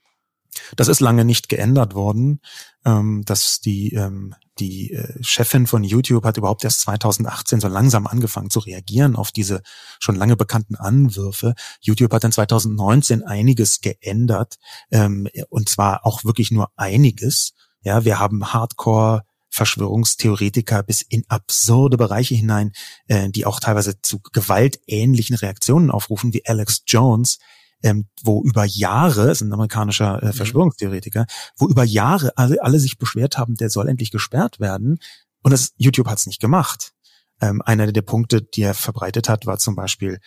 [0.76, 2.40] Das ist lange nicht geändert worden.
[2.84, 8.06] Ähm, dass die ähm, die äh, Chefin von YouTube hat überhaupt erst 2018 so langsam
[8.06, 9.62] angefangen zu reagieren auf diese
[9.98, 11.54] schon lange bekannten Anwürfe.
[11.80, 14.56] YouTube hat dann 2019 einiges geändert
[14.90, 17.52] ähm, und zwar auch wirklich nur einiges.
[17.82, 22.72] Ja, wir haben Hardcore Verschwörungstheoretiker bis in absurde Bereiche hinein,
[23.06, 27.38] äh, die auch teilweise zu gewaltähnlichen Reaktionen aufrufen, wie Alex Jones,
[27.82, 32.98] ähm, wo über Jahre, ist ein amerikanischer äh, Verschwörungstheoretiker, wo über Jahre alle, alle sich
[32.98, 34.98] beschwert haben, der soll endlich gesperrt werden.
[35.42, 36.92] Und das, YouTube hat es nicht gemacht.
[37.40, 40.18] Ähm, einer der Punkte, die er verbreitet hat, war zum Beispiel,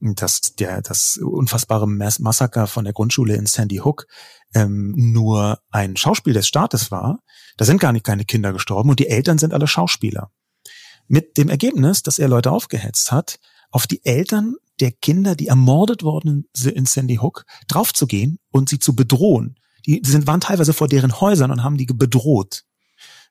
[0.00, 4.06] dass der das unfassbare Mass Massaker von der Grundschule in Sandy Hook
[4.54, 7.20] ähm, nur ein Schauspiel des Staates war.
[7.56, 10.30] Da sind gar nicht keine Kinder gestorben und die Eltern sind alle Schauspieler.
[11.08, 13.38] Mit dem Ergebnis, dass er Leute aufgehetzt hat,
[13.70, 18.78] auf die Eltern der Kinder, die ermordet worden sind in Sandy Hook, draufzugehen und sie
[18.78, 19.56] zu bedrohen.
[19.86, 22.64] Die sind, waren teilweise vor deren Häusern und haben die bedroht.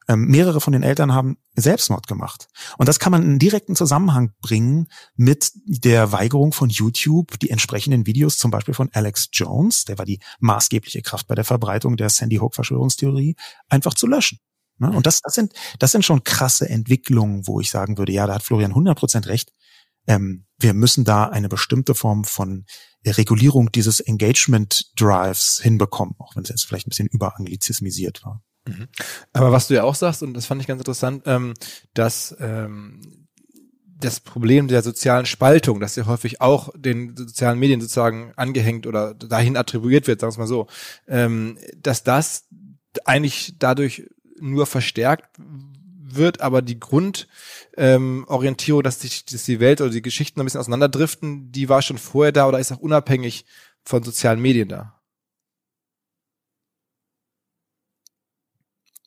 [0.07, 2.47] Ähm, mehrere von den Eltern haben Selbstmord gemacht.
[2.77, 8.05] Und das kann man in direkten Zusammenhang bringen mit der Weigerung von YouTube, die entsprechenden
[8.05, 12.09] Videos zum Beispiel von Alex Jones, der war die maßgebliche Kraft bei der Verbreitung der
[12.09, 13.35] Sandy Hook Verschwörungstheorie,
[13.67, 14.39] einfach zu löschen.
[14.77, 14.91] Ne?
[14.91, 18.35] Und das, das sind, das sind schon krasse Entwicklungen, wo ich sagen würde, ja, da
[18.35, 19.51] hat Florian 100% recht.
[20.07, 22.65] Ähm, wir müssen da eine bestimmte Form von
[23.05, 28.41] Regulierung dieses Engagement Drives hinbekommen, auch wenn es jetzt vielleicht ein bisschen überanglizismisiert war.
[28.67, 28.87] Mhm.
[29.33, 31.53] Aber was du ja auch sagst, und das fand ich ganz interessant, ähm,
[31.93, 33.27] dass ähm,
[33.97, 39.13] das Problem der sozialen Spaltung, das ja häufig auch den sozialen Medien sozusagen angehängt oder
[39.13, 40.67] dahin attribuiert wird, sagen wir mal so,
[41.07, 42.47] ähm, dass das
[43.05, 45.37] eigentlich dadurch nur verstärkt
[46.13, 50.59] wird, aber die Grundorientierung, ähm, dass, sich, dass die Welt oder die Geschichten ein bisschen
[50.59, 53.45] auseinanderdriften, die war schon vorher da oder ist auch unabhängig
[53.83, 54.99] von sozialen Medien da.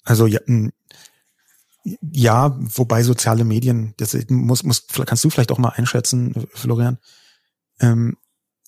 [0.04, 0.40] Also ja,
[2.00, 6.98] ja, wobei soziale Medien, das muss, muss, kannst du vielleicht auch mal einschätzen, Florian.
[7.80, 8.16] Ähm,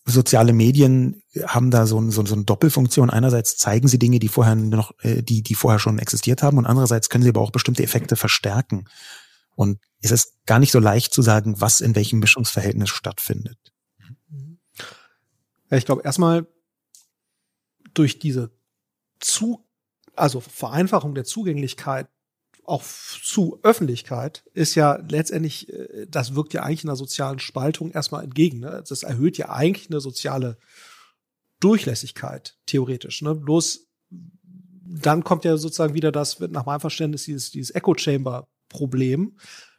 [0.04, 3.10] soziale Medien haben da so, so, so eine Doppelfunktion.
[3.10, 6.66] Einerseits zeigen sie Dinge, die vorher noch, äh, die, die vorher schon existiert haben, und
[6.66, 8.86] andererseits können sie aber auch bestimmte Effekte verstärken.
[9.54, 13.58] Und es ist gar nicht so leicht zu sagen, was in welchem Mischungsverhältnis stattfindet.
[15.70, 16.46] Ich glaube erstmal
[17.94, 18.50] durch diese
[19.20, 19.66] zu
[20.16, 22.08] also Vereinfachung der Zugänglichkeit
[22.70, 28.24] auch zu Öffentlichkeit ist ja letztendlich, äh, das wirkt ja eigentlich einer sozialen Spaltung erstmal
[28.24, 28.60] entgegen.
[28.60, 28.82] Ne?
[28.88, 30.56] Das erhöht ja eigentlich eine soziale
[31.58, 33.22] Durchlässigkeit, theoretisch.
[33.22, 33.34] Ne?
[33.34, 33.88] Bloß
[34.92, 39.36] dann kommt ja sozusagen wieder das, nach meinem Verständnis, dieses, dieses Echo-Chamber-Problem,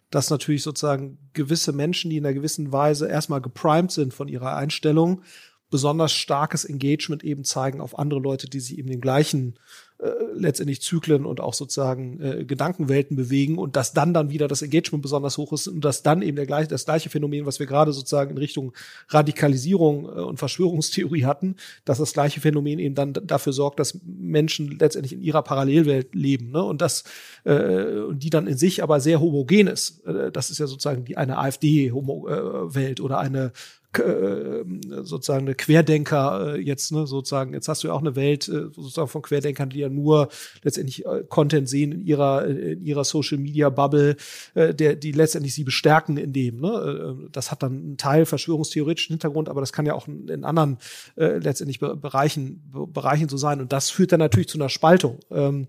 [0.10, 4.56] dass natürlich sozusagen gewisse Menschen, die in einer gewissen Weise erstmal geprimed sind von ihrer
[4.56, 5.24] Einstellung,
[5.70, 9.58] besonders starkes Engagement eben zeigen auf andere Leute, die sich eben den gleichen
[10.02, 14.64] äh, letztendlich Zyklen und auch sozusagen äh, Gedankenwelten bewegen und dass dann dann wieder das
[14.64, 17.68] Engagement besonders hoch ist und dass dann eben der gleiche, das gleiche Phänomen, was wir
[17.68, 18.74] gerade sozusagen in Richtung
[19.10, 24.80] Radikalisierung äh, und Verschwörungstheorie hatten, dass das gleiche Phänomen eben dann dafür sorgt, dass Menschen
[24.80, 26.64] letztendlich in ihrer Parallelwelt leben ne?
[26.64, 27.04] und das
[27.44, 30.04] äh, die dann in sich aber sehr homogen ist.
[30.06, 33.52] Äh, das ist ja sozusagen die eine AfD-Welt äh, oder eine
[33.94, 38.70] sozusagen eine Querdenker äh, jetzt, ne, sozusagen, jetzt hast du ja auch eine Welt äh,
[38.72, 40.30] sozusagen von Querdenkern, die ja nur
[40.64, 44.16] letztendlich Content sehen in ihrer, in ihrer Social Media Bubble,
[44.56, 47.30] der, die letztendlich sie bestärken in dem, ne.
[47.32, 50.78] Das hat dann einen Teil verschwörungstheoretischen Hintergrund, aber das kann ja auch in, anderen
[51.16, 53.62] letztendlich Bereichen, Bereichen so sein.
[53.62, 55.20] Und das führt dann natürlich zu einer Spaltung.
[55.30, 55.68] Ähm,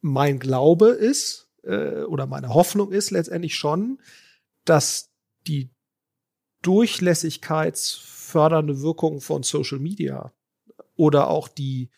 [0.00, 3.98] mein Glaube ist, oder meine Hoffnung ist letztendlich schon,
[4.64, 5.10] dass
[5.46, 5.70] die
[6.62, 10.32] durchlässigkeitsfördernde Wirkung von Social Media
[10.96, 11.90] oder auch die,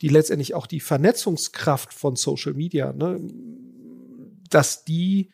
[0.00, 3.20] die letztendlich auch die Vernetzungskraft von Social Media, ne,
[4.50, 5.30] dass die,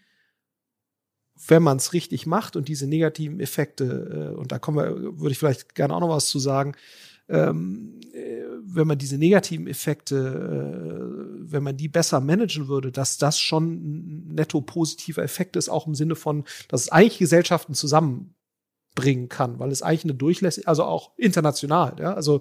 [1.47, 5.33] wenn man es richtig macht und diese negativen Effekte, äh, und da kommen wir, würde
[5.33, 6.75] ich vielleicht gerne auch noch was zu sagen,
[7.29, 13.19] ähm, äh, wenn man diese negativen Effekte, äh, wenn man die besser managen würde, dass
[13.19, 17.75] das schon ein netto positiver Effekt ist, auch im Sinne von, dass es eigentlich Gesellschaften
[17.75, 18.35] zusammen
[18.95, 22.41] bringen kann, weil es eigentlich eine durchlässige, also auch international, ja, also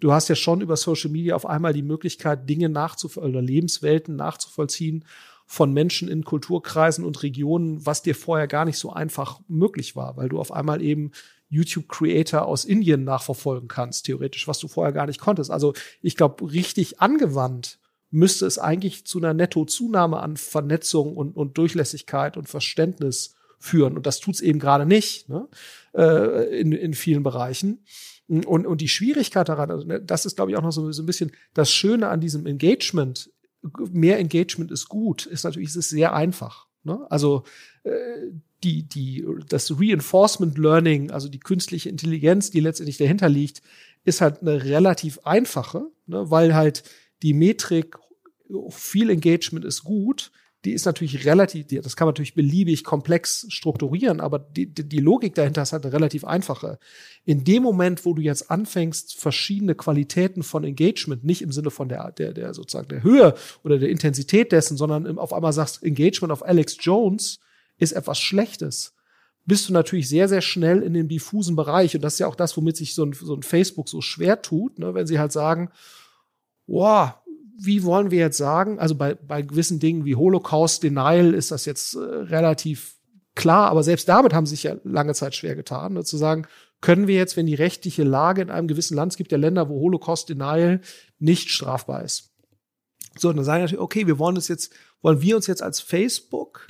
[0.00, 4.16] du hast ja schon über Social Media auf einmal die Möglichkeit, Dinge nachzuvollziehen oder Lebenswelten
[4.16, 5.04] nachzuvollziehen
[5.46, 10.16] von Menschen in Kulturkreisen und Regionen, was dir vorher gar nicht so einfach möglich war,
[10.16, 11.12] weil du auf einmal eben
[11.50, 15.50] YouTube-Creator aus Indien nachverfolgen kannst, theoretisch, was du vorher gar nicht konntest.
[15.50, 17.78] Also ich glaube, richtig angewandt
[18.10, 23.96] müsste es eigentlich zu einer Netto-Zunahme an Vernetzung und, und Durchlässigkeit und Verständnis führen.
[23.96, 25.48] Und das tut's eben gerade nicht ne?
[25.94, 27.84] äh, in, in vielen Bereichen.
[28.28, 31.02] Und, und die Schwierigkeit daran, also ne, das ist, glaube ich, auch noch so, so
[31.02, 33.30] ein bisschen das Schöne an diesem Engagement.
[33.90, 36.66] Mehr Engagement ist gut, ist natürlich, ist es sehr einfach.
[36.82, 37.06] Ne?
[37.10, 37.44] Also
[37.84, 37.92] äh,
[38.64, 43.62] die, die, das Reinforcement Learning, also die künstliche Intelligenz, die letztendlich dahinter liegt,
[44.04, 46.30] ist halt eine relativ einfache, ne?
[46.30, 46.84] weil halt
[47.22, 47.96] die Metrik
[48.70, 50.32] viel Engagement ist gut,
[50.64, 55.00] die ist natürlich relativ, das kann man natürlich beliebig komplex strukturieren, aber die, die, die
[55.00, 56.78] Logik dahinter ist halt eine relativ einfache.
[57.24, 61.88] In dem Moment, wo du jetzt anfängst, verschiedene Qualitäten von Engagement, nicht im Sinne von
[61.88, 66.30] der, der, der sozusagen der Höhe oder der Intensität dessen, sondern auf einmal sagst, Engagement
[66.30, 67.40] auf Alex Jones
[67.78, 68.94] ist etwas Schlechtes,
[69.44, 71.96] bist du natürlich sehr, sehr schnell in dem diffusen Bereich.
[71.96, 74.42] Und das ist ja auch das, womit sich so ein, so ein Facebook so schwer
[74.42, 74.94] tut, ne?
[74.94, 75.70] wenn sie halt sagen,
[76.66, 77.14] wow,
[77.58, 81.64] wie wollen wir jetzt sagen, also bei, bei gewissen Dingen wie Holocaust Denial ist das
[81.64, 82.96] jetzt äh, relativ
[83.34, 86.46] klar, aber selbst damit haben sie sich ja lange Zeit schwer getan, ne, zu sagen,
[86.80, 89.68] können wir jetzt, wenn die rechtliche Lage in einem gewissen Land, es gibt ja Länder,
[89.68, 90.80] wo Holocaust Denial
[91.18, 92.30] nicht strafbar ist.
[93.16, 95.80] So, dann sagen wir natürlich, okay, wir wollen es jetzt, wollen wir uns jetzt als
[95.80, 96.66] Facebook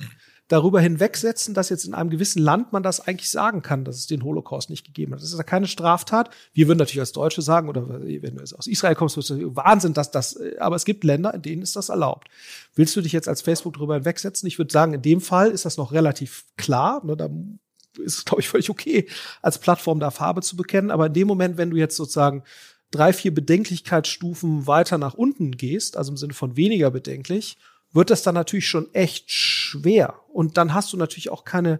[0.53, 4.05] darüber hinwegsetzen, dass jetzt in einem gewissen Land man das eigentlich sagen kann, dass es
[4.05, 5.19] den Holocaust nicht gegeben hat.
[5.19, 6.29] Das ist ja keine Straftat.
[6.53, 9.95] Wir würden natürlich als Deutsche sagen, oder wenn du aus Israel kommst, wirst du Wahnsinn,
[9.95, 12.27] dass das, aber es gibt Länder, in denen ist das erlaubt.
[12.75, 14.45] Willst du dich jetzt als Facebook darüber hinwegsetzen?
[14.45, 17.03] Ich würde sagen, in dem Fall ist das noch relativ klar.
[17.03, 17.29] Ne, da
[17.97, 19.07] ist es, glaube ich, völlig okay,
[19.41, 20.91] als Plattform da Farbe zu bekennen.
[20.91, 22.43] Aber in dem Moment, wenn du jetzt sozusagen
[22.91, 27.57] drei, vier Bedenklichkeitsstufen weiter nach unten gehst, also im Sinne von weniger bedenklich,
[27.93, 30.15] wird das dann natürlich schon echt schwer.
[30.31, 31.79] Und dann hast du natürlich auch keine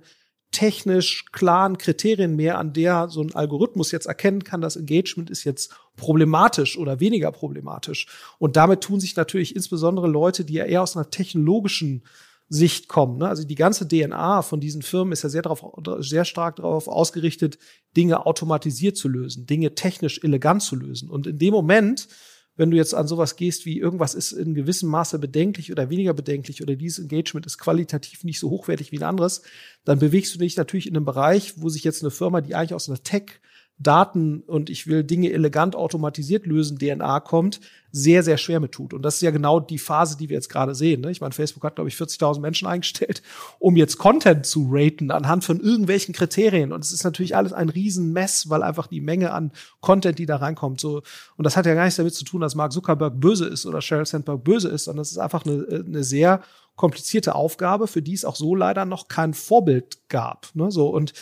[0.52, 5.44] technisch klaren Kriterien mehr, an der so ein Algorithmus jetzt erkennen kann, das Engagement ist
[5.44, 8.08] jetzt problematisch oder weniger problematisch.
[8.38, 12.04] Und damit tun sich natürlich insbesondere Leute, die ja eher aus einer technologischen
[12.50, 13.18] Sicht kommen.
[13.18, 13.28] Ne?
[13.28, 15.66] Also die ganze DNA von diesen Firmen ist ja sehr, darauf,
[16.00, 17.58] sehr stark darauf ausgerichtet,
[17.98, 21.10] Dinge automatisiert zu lösen, Dinge technisch elegant zu lösen.
[21.10, 22.08] Und in dem Moment,
[22.56, 26.14] wenn du jetzt an sowas gehst wie irgendwas ist in gewissem Maße bedenklich oder weniger
[26.14, 29.42] bedenklich oder dieses Engagement ist qualitativ nicht so hochwertig wie ein anderes,
[29.86, 32.74] dann bewegst du dich natürlich in einem Bereich, wo sich jetzt eine Firma, die eigentlich
[32.74, 33.40] aus einer Tech
[33.80, 37.60] Daten und ich will Dinge elegant automatisiert lösen, DNA kommt,
[37.92, 38.94] sehr, sehr schwer mit tut.
[38.94, 41.02] Und das ist ja genau die Phase, die wir jetzt gerade sehen.
[41.02, 41.12] Ne?
[41.12, 43.22] Ich meine, Facebook hat, glaube ich, 40.000 Menschen eingestellt,
[43.60, 46.72] um jetzt Content zu raten anhand von irgendwelchen Kriterien.
[46.72, 50.38] Und es ist natürlich alles ein Riesenmess, weil einfach die Menge an Content, die da
[50.38, 51.02] reinkommt, so,
[51.38, 53.82] und das hat ja gar nichts damit zu tun, dass Mark Zuckerberg böse ist oder
[53.82, 56.42] Sheryl Sandberg böse ist, sondern es ist einfach eine, eine sehr
[56.76, 60.50] komplizierte Aufgabe, für die es auch so leider noch kein Vorbild gab.
[60.56, 60.72] Ne?
[60.72, 61.14] So, und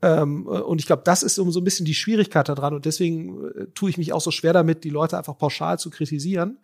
[0.00, 2.74] ähm, und ich glaube, das ist so ein bisschen die Schwierigkeit daran.
[2.74, 5.90] Und deswegen äh, tue ich mich auch so schwer damit, die Leute einfach pauschal zu
[5.90, 6.58] kritisieren,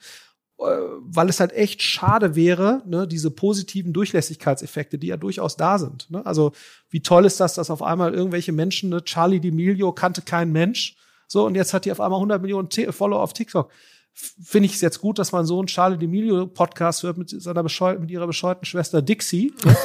[0.58, 5.78] äh, weil es halt echt schade wäre, ne, diese positiven Durchlässigkeitseffekte, die ja durchaus da
[5.78, 6.10] sind.
[6.10, 6.24] Ne?
[6.24, 6.52] Also
[6.90, 10.96] wie toll ist das, dass auf einmal irgendwelche Menschen, ne, Charlie D'Amelio kannte kein Mensch,
[11.26, 13.70] so und jetzt hat die auf einmal 100 Millionen T Follower auf TikTok
[14.14, 17.64] finde ich es jetzt gut, dass man so einen Charlie D'Amelio Podcast hört mit seiner
[17.64, 19.52] bescheu mit ihrer bescheuerten Schwester Dixie.
[19.64, 19.76] Ne?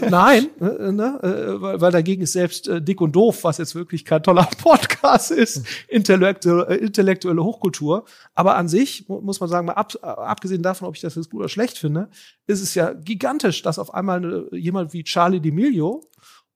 [0.10, 3.74] Nein, ne, ne, äh, weil, weil dagegen ist selbst äh, Dick und Doof, was jetzt
[3.74, 8.06] wirklich kein toller Podcast ist, intellektuelle, äh, intellektuelle Hochkultur.
[8.34, 11.40] Aber an sich muss man sagen, mal ab, abgesehen davon, ob ich das jetzt gut
[11.40, 12.08] oder schlecht finde,
[12.46, 16.00] ist es ja gigantisch, dass auf einmal jemand wie Charlie D'Amelio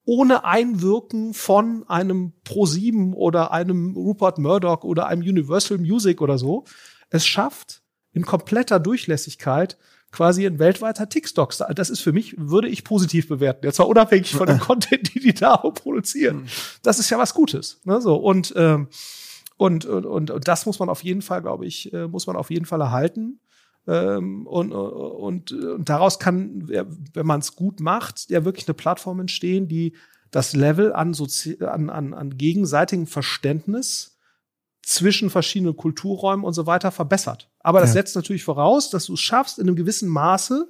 [0.06, 6.64] ohne Einwirken von einem Pro7 oder einem Rupert Murdoch oder einem Universal Music oder so
[7.10, 9.78] es schafft, in kompletter Durchlässigkeit
[10.10, 11.54] quasi ein weltweiter TikTok.
[11.74, 13.66] Das ist für mich, würde ich positiv bewerten.
[13.66, 16.48] Jetzt zwar unabhängig von dem Content, die die da produzieren.
[16.82, 17.80] Das ist ja was Gutes.
[17.84, 18.00] Ne?
[18.00, 18.88] So, und, ähm,
[19.56, 22.36] und, und, und, und das muss man auf jeden Fall, glaube ich, äh, muss man
[22.36, 23.40] auf jeden Fall erhalten.
[23.86, 29.20] Ähm, und, und, und daraus kann, wenn man es gut macht, ja wirklich eine Plattform
[29.20, 29.94] entstehen, die
[30.30, 34.17] das Level an, Sozi an, an, an gegenseitigem Verständnis
[34.88, 37.50] zwischen verschiedenen Kulturräumen und so weiter verbessert.
[37.60, 37.94] Aber das ja.
[37.94, 40.66] setzt natürlich voraus, dass du es schaffst, in einem gewissen Maße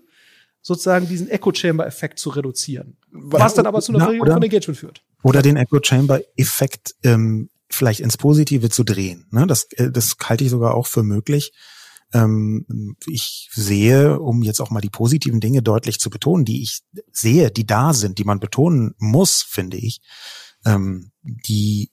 [0.60, 2.96] sozusagen diesen Echo Chamber Effekt zu reduzieren.
[3.12, 5.04] Was dann aber zu einer Verringerung von Engagement führt.
[5.22, 9.28] Oder den Echo Chamber Effekt ähm, vielleicht ins Positive zu drehen.
[9.30, 9.46] Ne?
[9.46, 11.52] Das, äh, das halte ich sogar auch für möglich.
[12.12, 16.80] Ähm, ich sehe, um jetzt auch mal die positiven Dinge deutlich zu betonen, die ich
[17.12, 20.00] sehe, die da sind, die man betonen muss, finde ich,
[20.64, 21.92] ähm, die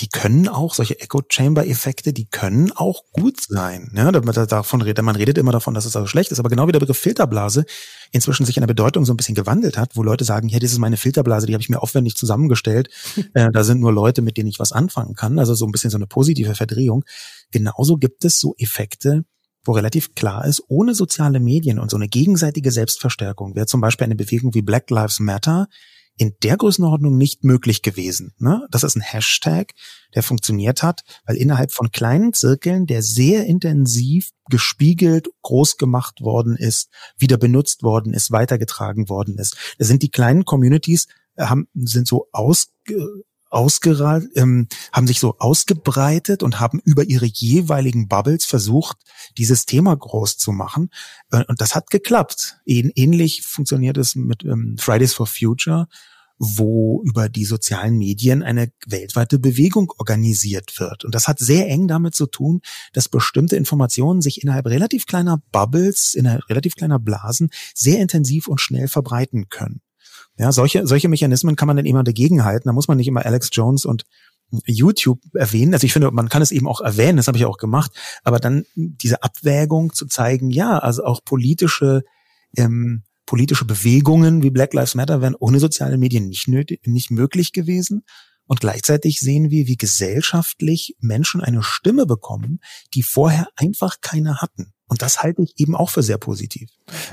[0.00, 3.92] die können auch, solche Echo-Chamber-Effekte, die können auch gut sein.
[3.94, 6.72] Ja, davon redet, man redet immer davon, dass es also schlecht ist, aber genau wie
[6.72, 7.64] der Begriff Filterblase
[8.10, 10.72] inzwischen sich in der Bedeutung so ein bisschen gewandelt hat, wo Leute sagen, ja, das
[10.72, 12.88] ist meine Filterblase, die habe ich mir aufwendig zusammengestellt.
[13.34, 15.38] äh, da sind nur Leute, mit denen ich was anfangen kann.
[15.38, 17.04] Also so ein bisschen so eine positive Verdrehung.
[17.52, 19.24] Genauso gibt es so Effekte,
[19.64, 24.06] wo relativ klar ist, ohne soziale Medien und so eine gegenseitige Selbstverstärkung wäre zum Beispiel
[24.06, 25.68] eine Bewegung wie Black Lives Matter
[26.16, 28.34] in der Größenordnung nicht möglich gewesen.
[28.38, 28.66] Ne?
[28.70, 29.72] Das ist ein Hashtag,
[30.14, 36.56] der funktioniert hat, weil innerhalb von kleinen Zirkeln, der sehr intensiv gespiegelt, groß gemacht worden
[36.56, 39.56] ist, wieder benutzt worden ist, weitergetragen worden ist.
[39.78, 42.68] Da sind die kleinen Communities, äh, haben, sind so aus,
[43.54, 48.98] ausgerollt, ähm, haben sich so ausgebreitet und haben über ihre jeweiligen Bubbles versucht,
[49.38, 50.90] dieses Thema groß zu machen.
[51.30, 52.58] Äh, und das hat geklappt.
[52.66, 55.86] Ähnlich funktioniert es mit ähm, Fridays for Future
[56.38, 61.04] wo über die sozialen Medien eine weltweite Bewegung organisiert wird.
[61.04, 62.60] Und das hat sehr eng damit zu tun,
[62.92, 68.60] dass bestimmte Informationen sich innerhalb relativ kleiner Bubbles, innerhalb relativ kleiner Blasen sehr intensiv und
[68.60, 69.80] schnell verbreiten können.
[70.36, 72.68] Ja, solche, solche Mechanismen kann man dann immer dagegenhalten.
[72.68, 74.04] Da muss man nicht immer Alex Jones und
[74.66, 75.74] YouTube erwähnen.
[75.74, 78.38] Also ich finde, man kann es eben auch erwähnen, das habe ich auch gemacht, aber
[78.38, 82.02] dann diese Abwägung zu zeigen, ja, also auch politische
[82.56, 87.52] ähm, politische Bewegungen wie Black Lives Matter wären ohne soziale Medien nicht, nötig, nicht möglich
[87.52, 88.04] gewesen.
[88.46, 92.60] Und gleichzeitig sehen wir, wie gesellschaftlich Menschen eine Stimme bekommen,
[92.94, 94.74] die vorher einfach keine hatten.
[94.86, 96.68] Und das halte ich eben auch für sehr positiv.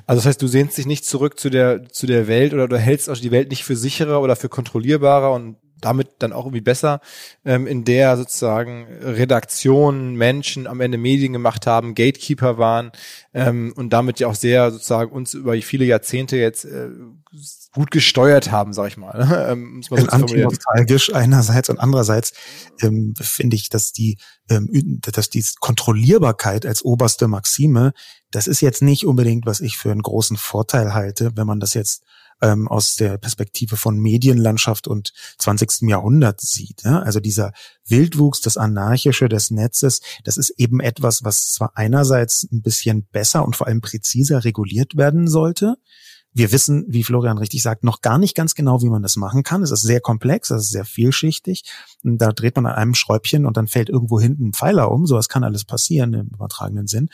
[0.06, 2.78] Also das heißt, du sehnst dich nicht zurück zu der, zu der Welt oder du
[2.78, 6.62] hältst auch die Welt nicht für sicherer oder für kontrollierbarer und damit dann auch irgendwie
[6.62, 7.02] besser,
[7.46, 12.92] ähm, in der sozusagen Redaktionen, Menschen am Ende Medien gemacht haben, Gatekeeper waren
[13.34, 16.90] ähm, und damit ja auch sehr sozusagen uns über viele Jahrzehnte jetzt äh,
[17.74, 19.48] gut gesteuert haben, sag ich mal.
[19.52, 22.34] ähm, so nostalgisch einerseits und andererseits
[22.82, 24.18] ähm, finde ich, dass die,
[24.50, 27.94] ähm, dass die Kontrollierbarkeit als oberste Maxime,
[28.32, 31.74] das ist jetzt nicht unbedingt, was ich für einen großen Vorteil halte, wenn man das
[31.74, 32.04] jetzt
[32.42, 35.90] ähm, aus der Perspektive von Medienlandschaft und 20.
[35.90, 36.84] Jahrhundert sieht.
[36.84, 37.00] Ja?
[37.00, 37.54] Also dieser
[37.86, 43.46] Wildwuchs, das Anarchische des Netzes, das ist eben etwas, was zwar einerseits ein bisschen besser
[43.46, 45.78] und vor allem präziser reguliert werden sollte,
[46.34, 49.44] wir wissen, wie Florian richtig sagt, noch gar nicht ganz genau, wie man das machen
[49.44, 49.64] kann.
[49.64, 51.66] Es ist sehr komplex, es ist sehr vielschichtig.
[52.04, 55.06] Und da dreht man an einem Schräubchen und dann fällt irgendwo hinten ein Pfeiler um.
[55.06, 57.10] Sowas kann alles passieren im übertragenen Sinn.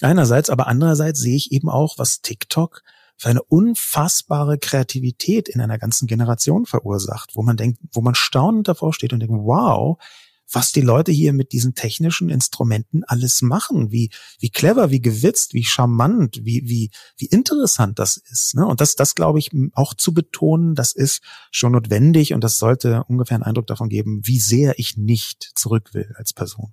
[0.00, 2.82] Einerseits, aber andererseits sehe ich eben auch, was TikTok
[3.16, 8.68] für eine unfassbare Kreativität in einer ganzen Generation verursacht, wo man denkt, wo man staunend
[8.68, 9.98] davor steht und denkt, wow,
[10.52, 15.54] was die Leute hier mit diesen technischen Instrumenten alles machen, wie, wie clever, wie gewitzt,
[15.54, 18.54] wie charmant, wie, wie, wie interessant das ist.
[18.54, 18.64] Ne?
[18.64, 23.04] Und das, das glaube ich auch zu betonen, das ist schon notwendig und das sollte
[23.08, 26.72] ungefähr einen Eindruck davon geben, wie sehr ich nicht zurück will als Person.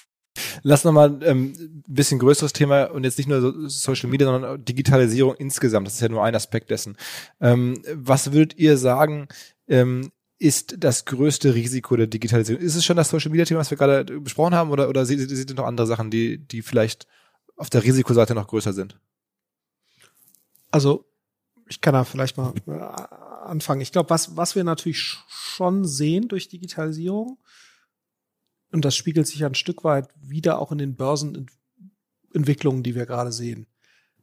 [0.63, 4.63] Lass nochmal ähm, ein bisschen größeres Thema und jetzt nicht nur so Social Media, sondern
[4.63, 5.87] Digitalisierung insgesamt.
[5.87, 6.95] Das ist ja nur ein Aspekt dessen.
[7.39, 9.27] Ähm, was würdet ihr sagen,
[9.67, 12.61] ähm, ist das größte Risiko der Digitalisierung?
[12.61, 15.19] Ist es schon das Social Media Thema, was wir gerade besprochen haben, oder, oder seht,
[15.29, 17.07] seht ihr noch andere Sachen, die, die vielleicht
[17.57, 18.99] auf der Risikoseite noch größer sind?
[20.71, 21.05] Also,
[21.67, 22.71] ich kann da vielleicht mal äh,
[23.45, 23.81] anfangen.
[23.81, 27.37] Ich glaube, was, was wir natürlich schon sehen durch Digitalisierung,
[28.71, 33.31] und das spiegelt sich ein Stück weit wieder auch in den Börsenentwicklungen, die wir gerade
[33.31, 33.67] sehen.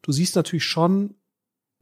[0.03, 1.15] Du siehst natürlich schon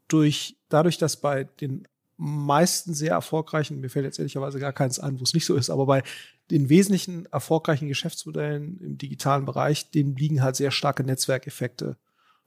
[0.08, 1.86] durch, dadurch, dass bei den
[2.16, 5.70] meisten sehr erfolgreichen, mir fällt jetzt ehrlicherweise gar keins ein, wo es nicht so ist,
[5.70, 6.02] aber bei
[6.50, 11.96] den wesentlichen erfolgreichen Geschäftsmodellen im digitalen Bereich, denen liegen halt sehr starke Netzwerkeffekte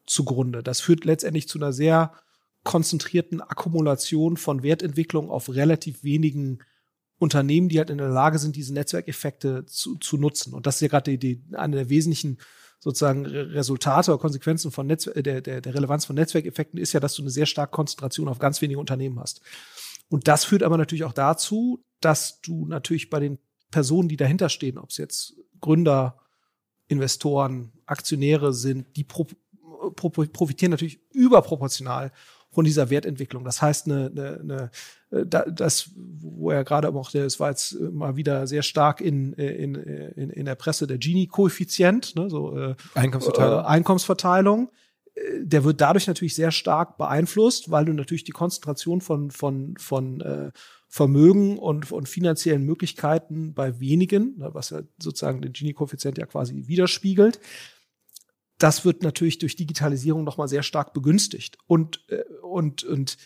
[0.05, 0.63] zugrunde.
[0.63, 2.13] Das führt letztendlich zu einer sehr
[2.63, 6.59] konzentrierten Akkumulation von Wertentwicklung auf relativ wenigen
[7.19, 10.53] Unternehmen, die halt in der Lage sind, diese Netzwerkeffekte zu, zu nutzen.
[10.53, 12.37] Und das ist ja gerade die, die, eine der wesentlichen
[12.79, 17.01] sozusagen Resultate oder Konsequenzen von Netz, äh, der, der, der Relevanz von Netzwerkeffekten ist ja,
[17.01, 19.41] dass du eine sehr starke Konzentration auf ganz wenige Unternehmen hast.
[20.07, 23.37] Und das führt aber natürlich auch dazu, dass du natürlich bei den
[23.69, 26.17] Personen, die dahinter stehen, ob es jetzt Gründer,
[26.87, 29.27] Investoren, Aktionäre sind, die pro,
[29.95, 32.11] pro, profitieren natürlich überproportional
[32.49, 33.43] von dieser Wertentwicklung.
[33.43, 34.71] Das heißt, eine, eine,
[35.11, 40.29] das, wo er gerade auch, es war jetzt mal wieder sehr stark in, in, in,
[40.29, 43.59] in der Presse der Gini-Koeffizient, ne, so äh, Einkommensverteilung.
[43.59, 44.69] Äh, Einkommensverteilung
[45.41, 50.21] der wird dadurch natürlich sehr stark beeinflusst, weil du natürlich die Konzentration von, von, von
[50.21, 50.51] äh,
[50.87, 56.67] Vermögen und, und finanziellen Möglichkeiten bei wenigen, ne, was ja sozusagen den Gini-Koeffizient ja quasi
[56.67, 57.39] widerspiegelt,
[58.57, 61.57] das wird natürlich durch Digitalisierung nochmal sehr stark begünstigt.
[61.67, 63.17] Und, äh, und, und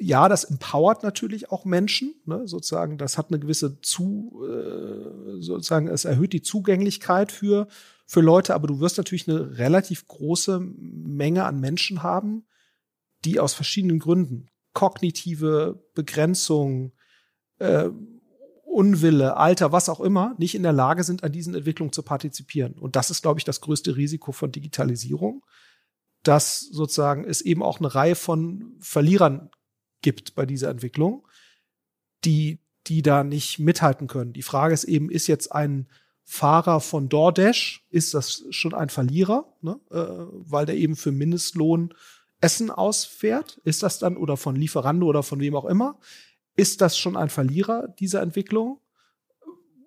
[0.00, 5.88] ja, das empowert natürlich auch Menschen, ne, sozusagen, das hat eine gewisse zu, äh, sozusagen,
[5.88, 7.68] es erhöht die Zugänglichkeit für,
[8.06, 12.46] für Leute, aber du wirst natürlich eine relativ große Menge an Menschen haben,
[13.24, 16.92] die aus verschiedenen Gründen kognitive Begrenzung,
[17.58, 17.88] äh,
[18.64, 22.74] Unwille, Alter, was auch immer, nicht in der Lage sind, an diesen Entwicklungen zu partizipieren.
[22.74, 25.44] Und das ist, glaube ich, das größte Risiko von Digitalisierung,
[26.22, 29.50] dass sozusagen es eben auch eine Reihe von Verlierern
[30.02, 31.26] gibt bei dieser Entwicklung,
[32.24, 34.32] die, die da nicht mithalten können.
[34.32, 35.88] Die Frage ist eben, ist jetzt ein
[36.24, 39.80] Fahrer von DoorDash, ist das schon ein Verlierer, ne?
[39.90, 41.94] äh, weil der eben für Mindestlohn
[42.40, 43.60] Essen ausfährt?
[43.64, 45.98] Ist das dann, oder von Lieferando oder von wem auch immer,
[46.54, 48.80] ist das schon ein Verlierer dieser Entwicklung?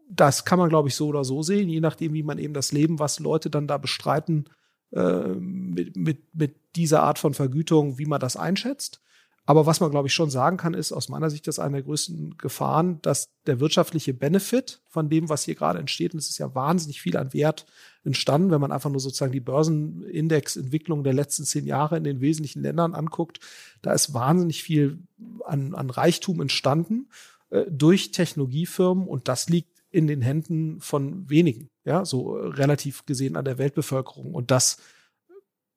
[0.10, 2.72] Das kann man, glaube ich, so oder so sehen, je nachdem, wie man eben das
[2.72, 4.46] Leben, was Leute dann da bestreiten,
[4.92, 9.02] äh, mit, mit, mit dieser Art von Vergütung, wie man das einschätzt.
[9.46, 11.84] Aber was man, glaube ich, schon sagen kann, ist aus meiner Sicht, das eine der
[11.84, 16.38] größten Gefahren, dass der wirtschaftliche Benefit von dem, was hier gerade entsteht, und es ist
[16.38, 17.66] ja wahnsinnig viel an Wert
[18.04, 22.62] entstanden, wenn man einfach nur sozusagen die Börsenindexentwicklung der letzten zehn Jahre in den wesentlichen
[22.62, 23.40] Ländern anguckt,
[23.82, 25.00] da ist wahnsinnig viel
[25.46, 27.10] an, an Reichtum entstanden
[27.50, 33.36] äh, durch Technologiefirmen und das liegt in den Händen von wenigen, ja, so relativ gesehen
[33.36, 34.34] an der Weltbevölkerung.
[34.34, 34.78] Und das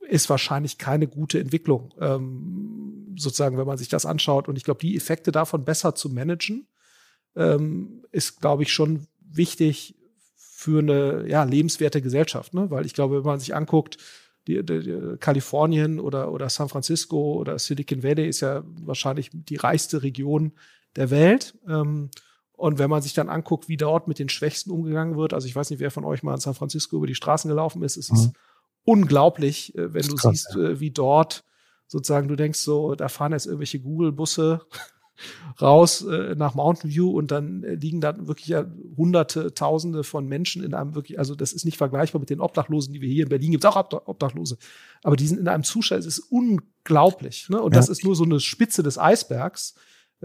[0.09, 4.49] ist wahrscheinlich keine gute Entwicklung, ähm, sozusagen, wenn man sich das anschaut.
[4.49, 6.67] Und ich glaube, die Effekte davon besser zu managen,
[7.37, 9.97] ähm, ist, glaube ich, schon wichtig
[10.37, 12.55] für eine ja, lebenswerte Gesellschaft.
[12.55, 12.71] Ne?
[12.71, 13.99] Weil ich glaube, wenn man sich anguckt,
[14.47, 19.57] die, die, die Kalifornien oder, oder San Francisco oder Silicon Valley ist ja wahrscheinlich die
[19.57, 20.53] reichste Region
[20.97, 21.55] der Welt.
[21.67, 22.11] Ähm,
[22.53, 25.57] und wenn man sich dann anguckt, wie dort mit den Schwächsten umgegangen wird, also ich
[25.57, 28.11] weiß nicht, wer von euch mal in San Francisco über die Straßen gelaufen ist, es
[28.11, 28.17] mhm.
[28.17, 28.33] ist
[28.85, 30.71] unglaublich, äh, wenn du krass, siehst, ja.
[30.71, 31.45] Äh, wie dort
[31.87, 34.61] sozusagen, du denkst so, da fahren jetzt irgendwelche Google-Busse
[35.61, 38.65] raus äh, nach Mountain View und dann äh, liegen da wirklich ja
[38.97, 42.93] hunderte, tausende von Menschen in einem wirklich, also das ist nicht vergleichbar mit den Obdachlosen,
[42.93, 44.59] die wir hier in Berlin gibt es auch Obdachlose,
[45.03, 47.61] aber die sind in einem Zustand, es ist unglaublich, ne?
[47.61, 47.79] Und ja.
[47.79, 49.75] das ist nur so eine Spitze des Eisbergs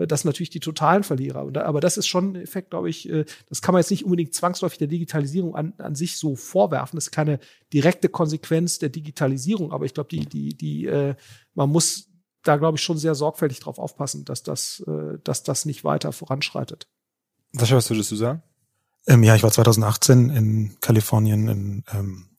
[0.08, 1.48] das sind natürlich die totalen Verlierer.
[1.66, 4.34] Aber das ist schon ein Effekt, glaube ich, äh, das kann man jetzt nicht unbedingt
[4.34, 6.98] zwangsläufig der Digitalisierung an, an sich so vorwerfen.
[6.98, 7.40] Das ist keine
[7.74, 11.16] direkte Konsequenz der Digitalisierung, aber ich glaube, die, die, die, äh,
[11.54, 12.08] man muss
[12.44, 14.82] da, glaube ich, schon sehr sorgfältig drauf aufpassen, dass das,
[15.26, 16.88] dass das nicht weiter voranschreitet.
[17.52, 18.42] Sascha, was würdest du sagen?
[19.08, 22.30] Ähm, ja, ich war 2018 in Kalifornien, in ähm,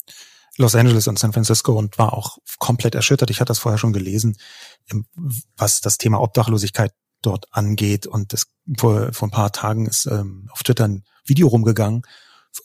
[0.56, 3.30] Los Angeles und San Francisco und war auch komplett erschüttert.
[3.30, 4.36] Ich hatte das vorher schon gelesen,
[5.56, 6.92] was das Thema Obdachlosigkeit
[7.22, 8.06] dort angeht.
[8.06, 8.46] Und das,
[8.76, 12.02] vor, vor ein paar Tagen ist ähm, auf Twitter ein Video rumgegangen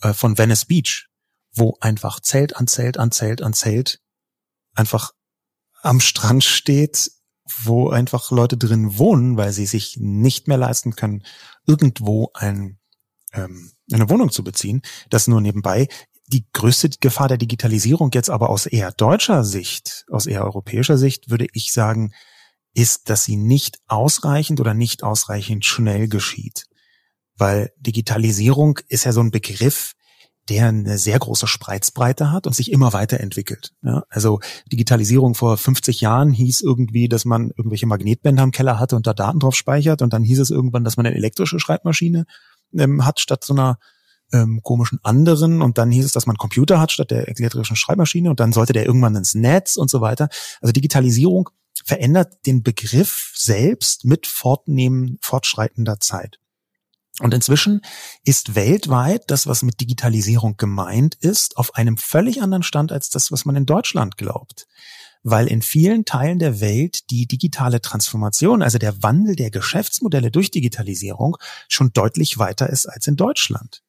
[0.02, 1.08] äh, von Venice Beach,
[1.54, 4.00] wo einfach Zelt an Zelt an Zelt an Zelt
[4.74, 5.12] einfach
[5.82, 7.12] am Strand steht,
[7.64, 11.24] wo einfach Leute drin wohnen, weil sie sich nicht mehr leisten können,
[11.66, 12.80] irgendwo ein,
[13.34, 14.82] ähm, eine Wohnung zu beziehen.
[15.10, 15.88] Das nur nebenbei.
[16.28, 21.30] Die größte Gefahr der Digitalisierung jetzt aber aus eher deutscher Sicht, aus eher europäischer Sicht,
[21.30, 22.14] würde ich sagen,
[22.76, 26.66] ist, dass sie nicht ausreichend oder nicht ausreichend schnell geschieht.
[27.38, 29.94] Weil Digitalisierung ist ja so ein Begriff,
[30.50, 33.72] der eine sehr große Spreizbreite hat und sich immer weiterentwickelt.
[33.82, 34.40] Ja, also
[34.72, 39.14] Digitalisierung vor 50 Jahren hieß irgendwie, dass man irgendwelche Magnetbänder im Keller hatte und da
[39.14, 42.26] Daten drauf speichert und dann hieß es irgendwann, dass man eine elektrische Schreibmaschine
[42.78, 43.80] ähm, hat statt so einer
[44.34, 48.30] ähm, komischen anderen und dann hieß es, dass man Computer hat statt der elektrischen Schreibmaschine
[48.30, 50.30] und dann sollte der irgendwann ins Netz und so weiter.
[50.62, 51.50] Also Digitalisierung
[51.84, 56.40] verändert den Begriff selbst mit Fortnehmen fortschreitender Zeit.
[57.20, 57.82] Und inzwischen
[58.26, 63.32] ist weltweit das, was mit Digitalisierung gemeint ist, auf einem völlig anderen Stand als das,
[63.32, 64.68] was man in Deutschland glaubt.
[65.24, 70.52] Weil in vielen Teilen der Welt die digitale Transformation, also der Wandel der Geschäftsmodelle durch
[70.52, 71.38] Digitalisierung
[71.70, 73.82] schon deutlich weiter ist als in Deutschland.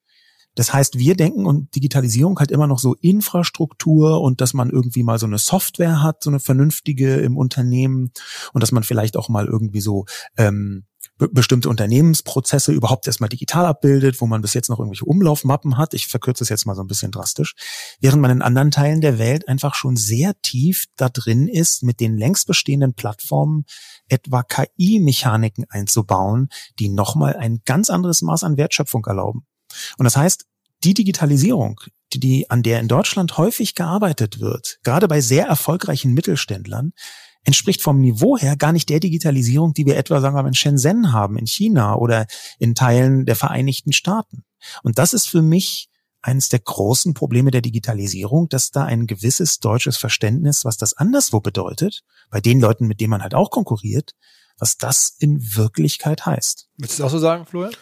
[0.57, 5.05] Das heißt, wir denken und Digitalisierung halt immer noch so Infrastruktur und dass man irgendwie
[5.05, 8.11] mal so eine Software hat, so eine vernünftige im Unternehmen
[8.53, 10.85] und dass man vielleicht auch mal irgendwie so ähm,
[11.19, 15.95] bestimmte Unternehmensprozesse überhaupt erstmal digital abbildet, wo man bis jetzt noch irgendwelche Umlaufmappen hat.
[15.95, 17.55] Ich verkürze es jetzt mal so ein bisschen drastisch.
[18.01, 22.01] Während man in anderen Teilen der Welt einfach schon sehr tief da drin ist, mit
[22.01, 23.65] den längst bestehenden Plattformen
[24.09, 26.49] etwa KI-Mechaniken einzubauen,
[26.79, 29.47] die nochmal ein ganz anderes Maß an Wertschöpfung erlauben.
[29.99, 30.47] Und das heißt,
[30.85, 31.81] die Digitalisierung,
[32.12, 36.93] die, an der in Deutschland häufig gearbeitet wird, gerade bei sehr erfolgreichen Mittelständlern,
[37.45, 40.55] entspricht vom Niveau her gar nicht der Digitalisierung, die wir etwa, sagen wir mal, in
[40.55, 42.27] Shenzhen haben, in China oder
[42.59, 44.45] in Teilen der Vereinigten Staaten.
[44.83, 45.89] Und das ist für mich
[46.23, 51.41] eines der großen Probleme der Digitalisierung, dass da ein gewisses deutsches Verständnis, was das anderswo
[51.41, 54.12] bedeutet, bei den Leuten, mit denen man halt auch konkurriert,
[54.59, 56.69] was das in Wirklichkeit heißt.
[56.77, 57.75] Würdest du das auch so sagen, Florian?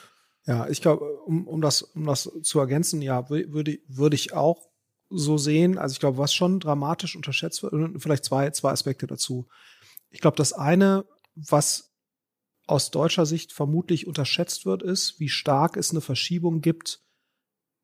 [0.46, 4.68] Ja, ich glaube, um, um, das, um das zu ergänzen, ja, würde, würde ich auch
[5.08, 5.78] so sehen.
[5.78, 9.48] Also ich glaube, was schon dramatisch unterschätzt wird, vielleicht zwei, zwei Aspekte dazu.
[10.10, 11.94] Ich glaube, das eine, was
[12.66, 17.04] aus deutscher Sicht vermutlich unterschätzt wird, ist, wie stark es eine Verschiebung gibt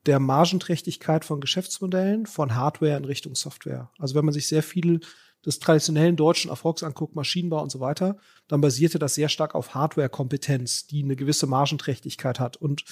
[0.06, 3.90] der Margenträchtigkeit von Geschäftsmodellen von Hardware in Richtung Software.
[3.98, 5.00] Also wenn man sich sehr viel
[5.44, 8.18] des traditionellen deutschen Erfolgs anguckt, Maschinenbau und so weiter,
[8.48, 12.56] dann basierte das sehr stark auf Hardware-Kompetenz, die eine gewisse Margenträchtigkeit hat.
[12.56, 12.84] Und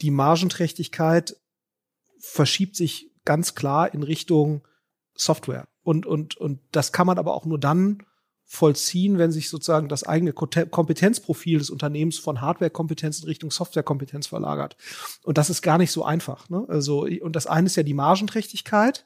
[0.00, 1.36] die Margenträchtigkeit
[2.18, 4.66] verschiebt sich ganz klar in Richtung
[5.14, 5.68] Software.
[5.82, 8.02] Und, und, und das kann man aber auch nur dann
[8.44, 14.76] vollziehen, wenn sich sozusagen das eigene Kompetenzprofil des Unternehmens von Hardware-Kompetenz in Richtung Software-Kompetenz verlagert.
[15.24, 16.48] Und das ist gar nicht so einfach.
[16.48, 16.64] Ne?
[16.68, 19.04] Also, und das eine ist ja die Margenträchtigkeit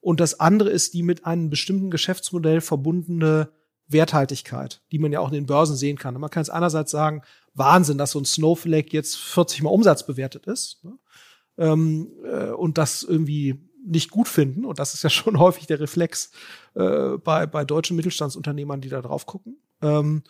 [0.00, 3.50] und das andere ist die mit einem bestimmten Geschäftsmodell verbundene
[3.86, 6.14] Werthaltigkeit, die man ja auch in den Börsen sehen kann.
[6.14, 7.22] Man kann es einerseits sagen,
[7.54, 10.82] Wahnsinn, dass so ein Snowflake jetzt 40 mal Umsatz bewertet ist.
[10.84, 10.98] Ne?
[11.58, 14.64] Ähm, äh, und das irgendwie nicht gut finden.
[14.64, 16.30] Und das ist ja schon häufig der Reflex
[16.74, 19.58] äh, bei, bei deutschen Mittelstandsunternehmern, die da drauf gucken.
[19.82, 20.22] Ähm,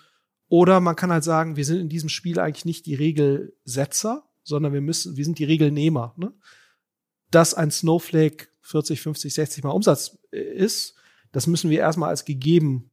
[0.48, 4.72] oder man kann halt sagen, wir sind in diesem Spiel eigentlich nicht die Regelsetzer, sondern
[4.72, 6.14] wir müssen, wir sind die Regelnehmer.
[6.16, 6.32] Ne?
[7.30, 10.94] Dass ein Snowflake 40, 50, 60 Mal Umsatz äh, ist,
[11.32, 12.90] das müssen wir erstmal als gegeben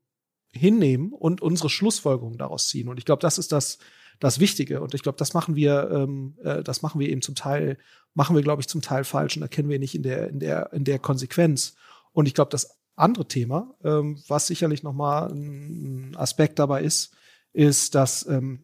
[0.51, 2.88] hinnehmen und unsere Schlussfolgerungen daraus ziehen.
[2.88, 3.80] Und ich glaube, das ist das,
[4.20, 4.82] das Wichtige.
[4.82, 7.78] Und ich glaube, das machen wir, ähm, äh, das machen wir eben zum Teil,
[8.13, 10.74] machen wir, glaube ich, zum Teil falsch und erkennen wir nicht in der, in der,
[10.74, 11.76] in der Konsequenz.
[12.11, 17.15] Und ich glaube, das andere Thema, ähm, was sicherlich nochmal ein Aspekt dabei ist,
[17.53, 18.63] ist, dass, ähm,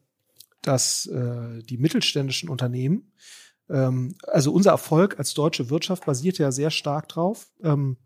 [0.62, 3.12] dass äh, die mittelständischen Unternehmen,
[3.70, 7.98] ähm, also unser Erfolg als deutsche Wirtschaft basiert ja sehr stark drauf, ähm,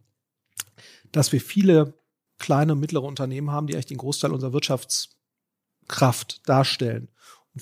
[1.12, 1.94] dass wir viele
[2.40, 7.10] kleine und mittlere Unternehmen haben, die eigentlich den Großteil unserer Wirtschaftskraft darstellen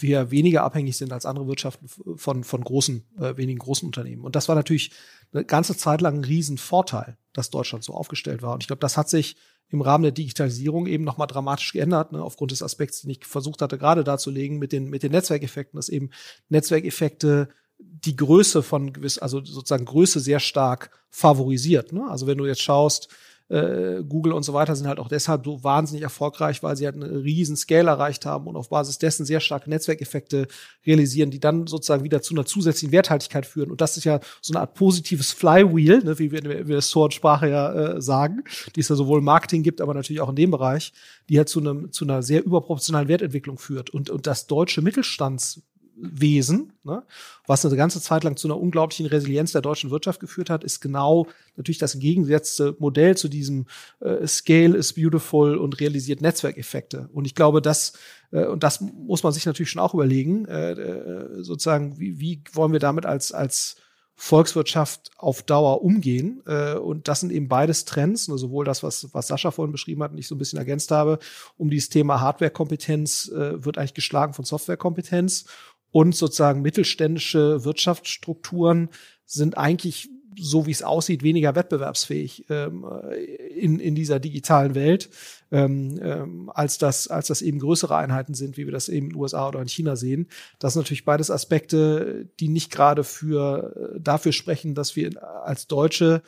[0.01, 1.87] wir weniger abhängig sind als andere Wirtschaften
[2.17, 4.23] von, von großen, äh, wenigen großen Unternehmen.
[4.23, 4.91] Und das war natürlich
[5.33, 8.53] eine ganze Zeit lang ein Riesenvorteil, dass Deutschland so aufgestellt war.
[8.53, 9.35] Und ich glaube, das hat sich
[9.69, 13.61] im Rahmen der Digitalisierung eben nochmal dramatisch geändert, ne, aufgrund des Aspekts, den ich versucht
[13.61, 16.11] hatte, gerade darzulegen, mit den, mit den Netzwerkeffekten, dass eben
[16.49, 21.91] Netzwerkeffekte die Größe von gewiss, also sozusagen Größe sehr stark favorisiert.
[21.91, 22.05] Ne?
[22.09, 23.09] Also wenn du jetzt schaust,
[23.47, 26.95] äh, Google und so weiter sind halt auch deshalb so wahnsinnig erfolgreich, weil sie halt
[26.95, 30.47] einen riesen Scale erreicht haben und auf Basis dessen sehr starke Netzwerkeffekte
[30.86, 33.69] realisieren, die dann sozusagen wieder zu einer zusätzlichen Werthaltigkeit führen.
[33.69, 37.49] Und das ist ja so eine Art positives Flywheel, ne, wie wir in der Sword-Sprache
[37.49, 38.43] ja äh, sagen,
[38.76, 40.91] die es ja sowohl im Marketing gibt, aber natürlich auch in dem Bereich,
[41.30, 43.91] die halt zu, einem, zu einer sehr überproportionalen Wertentwicklung führt.
[43.91, 45.61] Und, und das deutsche Mittelstands
[45.95, 47.03] Wesen, ne,
[47.47, 50.81] was eine ganze Zeit lang zu einer unglaublichen Resilienz der deutschen Wirtschaft geführt hat, ist
[50.81, 53.65] genau natürlich das entgegengesetzte Modell zu diesem
[54.01, 57.09] äh, Scale is beautiful und realisiert Netzwerkeffekte.
[57.13, 57.93] Und ich glaube, das
[58.31, 62.43] äh, und das muss man sich natürlich schon auch überlegen, äh, äh sozusagen, wie, wie
[62.53, 63.77] wollen wir damit als als
[64.15, 66.41] Volkswirtschaft auf Dauer umgehen.
[66.47, 70.03] Äh, und das sind eben beides Trends, ne, sowohl das, was, was Sascha vorhin beschrieben
[70.03, 71.19] hat und ich so ein bisschen ergänzt habe,
[71.57, 75.45] um dieses Thema Hardware-Kompetenz äh, wird eigentlich geschlagen von Software-Kompetenz
[75.95, 78.89] und sozusagen mittelständische Wirtschaftsstrukturen
[79.25, 82.85] sind eigentlich so wie es aussieht, weniger wettbewerbsfähig ähm,
[83.55, 85.09] in, in dieser digitalen Welt,
[85.53, 89.13] ähm, ähm, als, das, als das eben größere Einheiten sind, wie wir das eben in
[89.13, 90.27] den USA oder in China sehen.
[90.59, 95.67] Das sind natürlich beides Aspekte, die nicht gerade für äh, dafür sprechen, dass wir als
[95.67, 96.23] Deutsche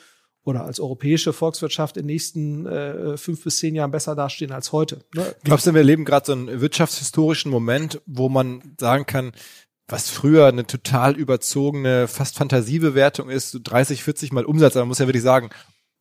[0.48, 4.72] oder als europäische Volkswirtschaft in den nächsten äh, fünf bis zehn Jahren besser dastehen als
[4.72, 5.02] heute.
[5.14, 5.36] Ne?
[5.44, 9.34] Glaubst du, wir erleben gerade so einen wirtschaftshistorischen Moment, wo man sagen kann,
[9.88, 14.90] was früher eine total überzogene, fast Fantasiebewertung ist, so 30, 40 mal Umsatz, aber man
[14.90, 15.50] muss ja wirklich sagen,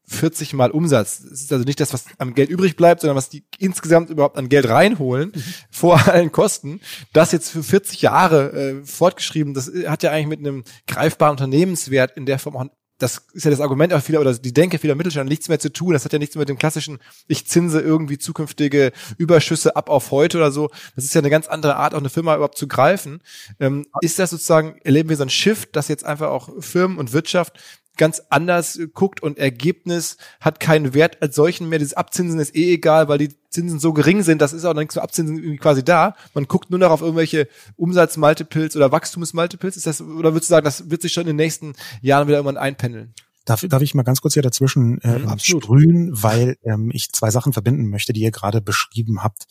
[0.08, 1.22] 40 mal Umsatz.
[1.22, 4.38] Das ist also nicht das, was am Geld übrig bleibt, sondern was die insgesamt überhaupt
[4.38, 5.42] an Geld reinholen, mhm.
[5.70, 6.80] vor allen Kosten.
[7.12, 12.16] Das jetzt für 40 Jahre äh, fortgeschrieben, das hat ja eigentlich mit einem greifbaren Unternehmenswert
[12.16, 12.66] in der Form auch
[12.98, 15.70] das ist ja das Argument auch vieler oder die Denke vieler Mittelständler nichts mehr zu
[15.72, 15.92] tun.
[15.92, 20.38] Das hat ja nichts mit dem klassischen, ich zinse irgendwie zukünftige Überschüsse ab auf heute
[20.38, 20.70] oder so.
[20.94, 23.20] Das ist ja eine ganz andere Art, auch eine Firma überhaupt zu greifen.
[23.60, 27.12] Ähm, ist das sozusagen, erleben wir so ein Shift, dass jetzt einfach auch Firmen und
[27.12, 27.58] Wirtschaft
[27.96, 31.78] ganz anders guckt und Ergebnis hat keinen Wert als solchen mehr.
[31.78, 34.94] Dieses Abzinsen ist eh egal, weil die Zinsen so gering sind, das ist auch nichts
[34.94, 36.14] für Abzinsen irgendwie quasi da.
[36.34, 39.76] Man guckt nur noch auf irgendwelche Umsatzmultiples oder Wachstumsmultiples.
[39.76, 42.38] Ist das, oder würdest du sagen, das wird sich schon in den nächsten Jahren wieder
[42.38, 43.14] irgendwann einpendeln?
[43.46, 47.30] Darf, darf ich mal ganz kurz hier dazwischen äh, Mhm, sprühen, weil ähm, ich zwei
[47.30, 49.46] Sachen verbinden möchte, die ihr gerade beschrieben habt.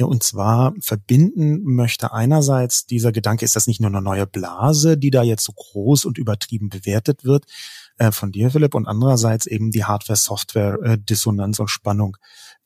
[0.00, 5.10] Und zwar verbinden möchte einerseits dieser Gedanke, ist das nicht nur eine neue Blase, die
[5.10, 7.44] da jetzt so groß und übertrieben bewertet wird
[7.98, 12.16] äh, von dir, Philipp, und andererseits eben die Hardware-Software-Dissonanz und Spannung,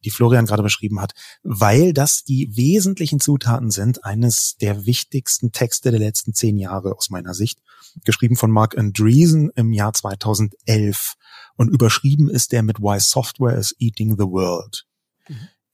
[0.04, 1.12] die Florian gerade beschrieben hat,
[1.42, 7.10] weil das die wesentlichen Zutaten sind eines der wichtigsten Texte der letzten zehn Jahre aus
[7.10, 7.60] meiner Sicht,
[8.04, 11.14] geschrieben von Mark Andreessen im Jahr 2011
[11.56, 14.86] und überschrieben ist der mit Why Software is Eating the World.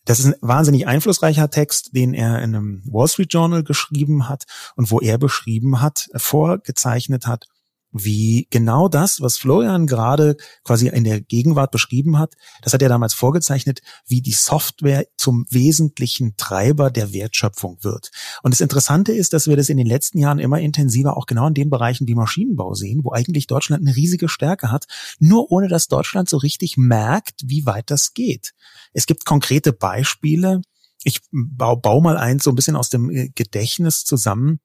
[0.05, 4.45] Das ist ein wahnsinnig einflussreicher Text, den er in einem Wall Street Journal geschrieben hat
[4.75, 7.47] und wo er beschrieben hat, vorgezeichnet hat,
[7.93, 12.89] wie genau das, was Florian gerade quasi in der Gegenwart beschrieben hat, das hat er
[12.89, 18.11] damals vorgezeichnet, wie die Software zum wesentlichen Treiber der Wertschöpfung wird.
[18.43, 21.47] Und das Interessante ist, dass wir das in den letzten Jahren immer intensiver auch genau
[21.49, 24.87] in den Bereichen wie Maschinenbau sehen, wo eigentlich Deutschland eine riesige Stärke hat,
[25.19, 28.53] nur ohne dass Deutschland so richtig merkt, wie weit das geht.
[28.93, 30.63] Es gibt konkrete Beispiele.
[31.05, 34.61] Ich baue, mal eins so ein bisschen aus dem äh, Gedächtnis zusammen.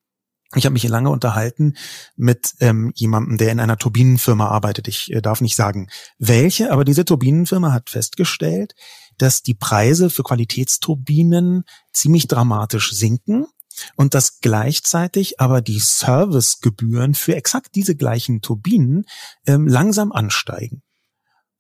[0.55, 1.75] Ich habe mich hier lange unterhalten
[2.15, 4.87] mit ähm, jemandem, der in einer Turbinenfirma arbeitet.
[4.87, 5.89] Ich äh, darf nicht sagen,
[6.19, 8.73] welche, aber diese Turbinenfirma hat festgestellt,
[9.17, 13.47] dass die Preise für Qualitätsturbinen ziemlich dramatisch sinken
[13.95, 19.05] und dass gleichzeitig aber die Servicegebühren für exakt diese gleichen Turbinen
[19.45, 20.81] ähm, langsam ansteigen.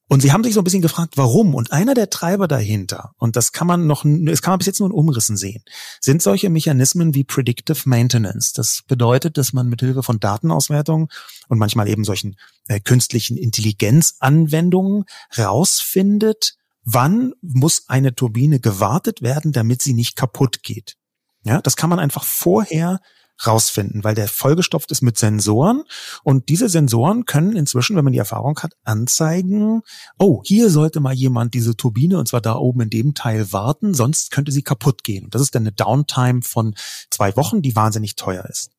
[0.09, 1.53] Und sie haben sich so ein bisschen gefragt, warum?
[1.53, 4.79] Und einer der Treiber dahinter, und das kann man noch, das kann man bis jetzt
[4.79, 5.63] nur in Umrissen sehen,
[5.99, 8.53] sind solche Mechanismen wie Predictive Maintenance.
[8.53, 11.09] Das bedeutet, dass man mithilfe von Datenauswertung
[11.49, 12.37] und manchmal eben solchen
[12.67, 15.03] äh, künstlichen Intelligenzanwendungen
[15.37, 16.53] rausfindet,
[16.83, 20.95] wann muss eine Turbine gewartet werden, damit sie nicht kaputt geht.
[21.43, 22.99] Ja, das kann man einfach vorher
[23.45, 25.83] rausfinden, weil der vollgestopft ist mit Sensoren
[26.23, 29.81] und diese Sensoren können inzwischen, wenn man die Erfahrung hat, anzeigen,
[30.17, 33.93] oh, hier sollte mal jemand diese Turbine und zwar da oben in dem Teil warten,
[33.93, 35.25] sonst könnte sie kaputt gehen.
[35.25, 36.75] Und das ist dann eine Downtime von
[37.11, 38.71] zwei Wochen, die wahnsinnig teuer ist.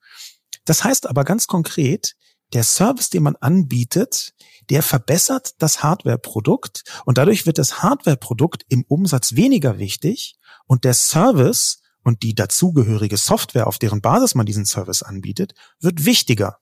[0.64, 2.16] Das heißt aber ganz konkret,
[2.52, 4.34] der Service, den man anbietet,
[4.70, 10.36] der verbessert das Hardware-Produkt und dadurch wird das Hardware-Produkt im Umsatz weniger wichtig
[10.66, 16.06] und der Service und die dazugehörige Software, auf deren Basis man diesen Service anbietet, wird
[16.06, 16.56] wichtiger.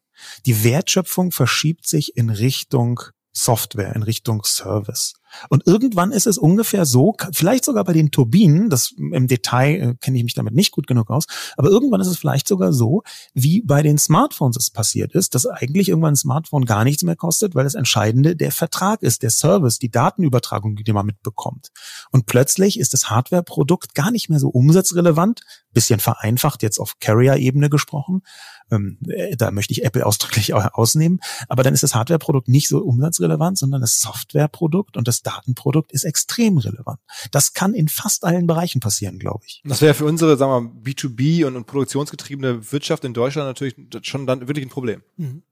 [0.45, 3.01] Die Wertschöpfung verschiebt sich in Richtung
[3.37, 5.13] Software, in Richtung Service.
[5.51, 9.95] Und irgendwann ist es ungefähr so, vielleicht sogar bei den Turbinen, das im Detail äh,
[10.01, 11.27] kenne ich mich damit nicht gut genug aus,
[11.59, 13.03] aber irgendwann ist es vielleicht sogar so,
[13.35, 17.17] wie bei den Smartphones es passiert ist, dass eigentlich irgendwann ein Smartphone gar nichts mehr
[17.17, 21.69] kostet, weil das Entscheidende der Vertrag ist, der Service, die Datenübertragung, die man mitbekommt.
[22.11, 27.69] Und plötzlich ist das Hardware-Produkt gar nicht mehr so umsatzrelevant, bisschen vereinfacht jetzt auf Carrier-Ebene
[27.69, 28.23] gesprochen,
[28.71, 32.79] ähm, äh, da möchte ich Apple ausdrücklich ausnehmen, aber dann ist das Hardware-Produkt nicht so
[32.79, 36.99] umsatzrelevant, sondern das Software-Produkt und das Datenprodukt ist extrem relevant.
[37.31, 39.63] Das kann in fast allen Bereichen passieren, glaube ich.
[39.65, 43.75] Das wäre für unsere, sagen wir mal, B2B und, und produktionsgetriebene Wirtschaft in Deutschland natürlich
[44.07, 45.03] schon dann wirklich ein Problem.
[45.17, 45.43] Mhm.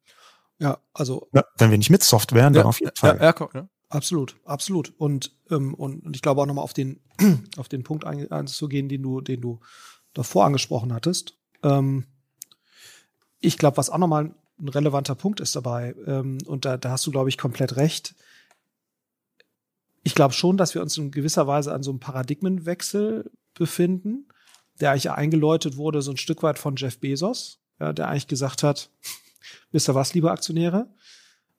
[0.58, 3.16] Ja, also Ja, wenn wir nicht mit Software, dann auf jeden Fall.
[3.16, 3.68] Ja, ja, komm, ja.
[3.88, 4.92] Absolut, absolut.
[4.98, 7.00] Und, ähm, und, und ich glaube auch nochmal auf den,
[7.56, 9.60] auf den Punkt ein- einzugehen, den du, den du
[10.14, 11.36] davor angesprochen hattest.
[11.62, 12.06] Ähm,
[13.44, 17.06] ich glaube, was auch nochmal ein relevanter Punkt ist dabei, ähm, und da, da hast
[17.06, 18.14] du, glaube ich, komplett recht.
[20.02, 24.28] Ich glaube schon, dass wir uns in gewisser Weise an so einem Paradigmenwechsel befinden,
[24.80, 28.62] der eigentlich eingeläutet wurde, so ein Stück weit von Jeff Bezos, ja, der eigentlich gesagt
[28.62, 28.90] hat,
[29.72, 30.88] wisst ihr was, liebe Aktionäre?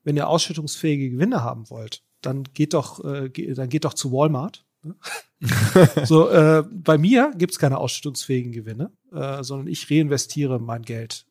[0.03, 4.65] Wenn ihr ausschüttungsfähige Gewinne haben wollt, dann geht doch, äh, dann geht doch zu Walmart.
[4.83, 4.95] ne?
[6.05, 11.25] so, äh, bei mir gibt's keine ausschüttungsfähigen Gewinne, äh, sondern ich reinvestiere mein Geld,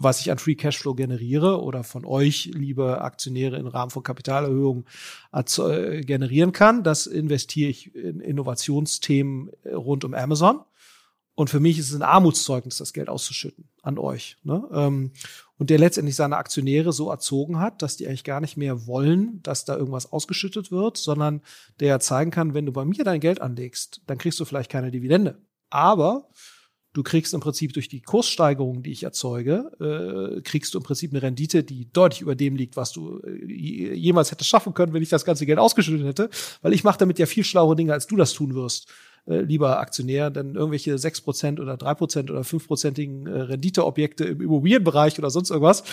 [0.00, 4.86] was ich an Free Cashflow generiere oder von euch, liebe Aktionäre, im Rahmen von Kapitalerhöhungen
[5.32, 6.82] äh, generieren kann.
[6.82, 10.60] Das investiere ich in Innovationsthemen äh, rund um Amazon.
[11.34, 14.38] Und für mich ist es ein Armutszeugnis, das Geld auszuschütten an euch.
[14.42, 14.66] Ne?
[14.72, 15.12] Ähm,
[15.58, 19.42] und der letztendlich seine Aktionäre so erzogen hat, dass die eigentlich gar nicht mehr wollen,
[19.42, 21.42] dass da irgendwas ausgeschüttet wird, sondern
[21.78, 24.90] der zeigen kann, wenn du bei mir dein Geld anlegst, dann kriegst du vielleicht keine
[24.90, 25.38] Dividende.
[25.68, 26.28] Aber
[26.92, 31.12] du kriegst im Prinzip durch die Kurssteigerung, die ich erzeuge, äh, kriegst du im Prinzip
[31.12, 34.92] eine Rendite, die deutlich über dem liegt, was du äh, je- jemals hättest schaffen können,
[34.92, 36.30] wenn ich das ganze Geld ausgeschüttet hätte.
[36.62, 38.88] Weil ich mache damit ja viel schlauere Dinge, als du das tun wirst
[39.26, 45.30] äh, lieber Aktionär, denn irgendwelche 6% oder 3% oder 5%igen äh, Renditeobjekte im Immobilienbereich oder
[45.30, 45.84] sonst irgendwas.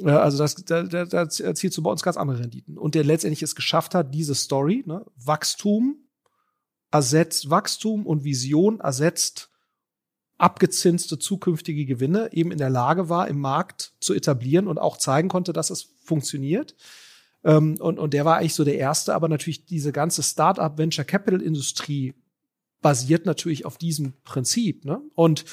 [0.00, 2.76] Äh, also das, da, da, da erzielst du bei uns ganz andere Renditen.
[2.76, 5.96] Und der letztendlich es geschafft hat, diese Story, ne, Wachstum
[6.90, 9.50] ersetzt, Wachstum und Vision ersetzt
[10.38, 15.28] abgezinste zukünftige Gewinne eben in der Lage war, im Markt zu etablieren und auch zeigen
[15.28, 16.74] konnte, dass es funktioniert.
[17.44, 21.04] Ähm, und, und der war eigentlich so der erste, aber natürlich diese ganze Startup Venture
[21.04, 22.14] Capital Industrie
[22.82, 24.84] basiert natürlich auf diesem Prinzip.
[24.84, 25.00] Ne?
[25.14, 25.44] Und,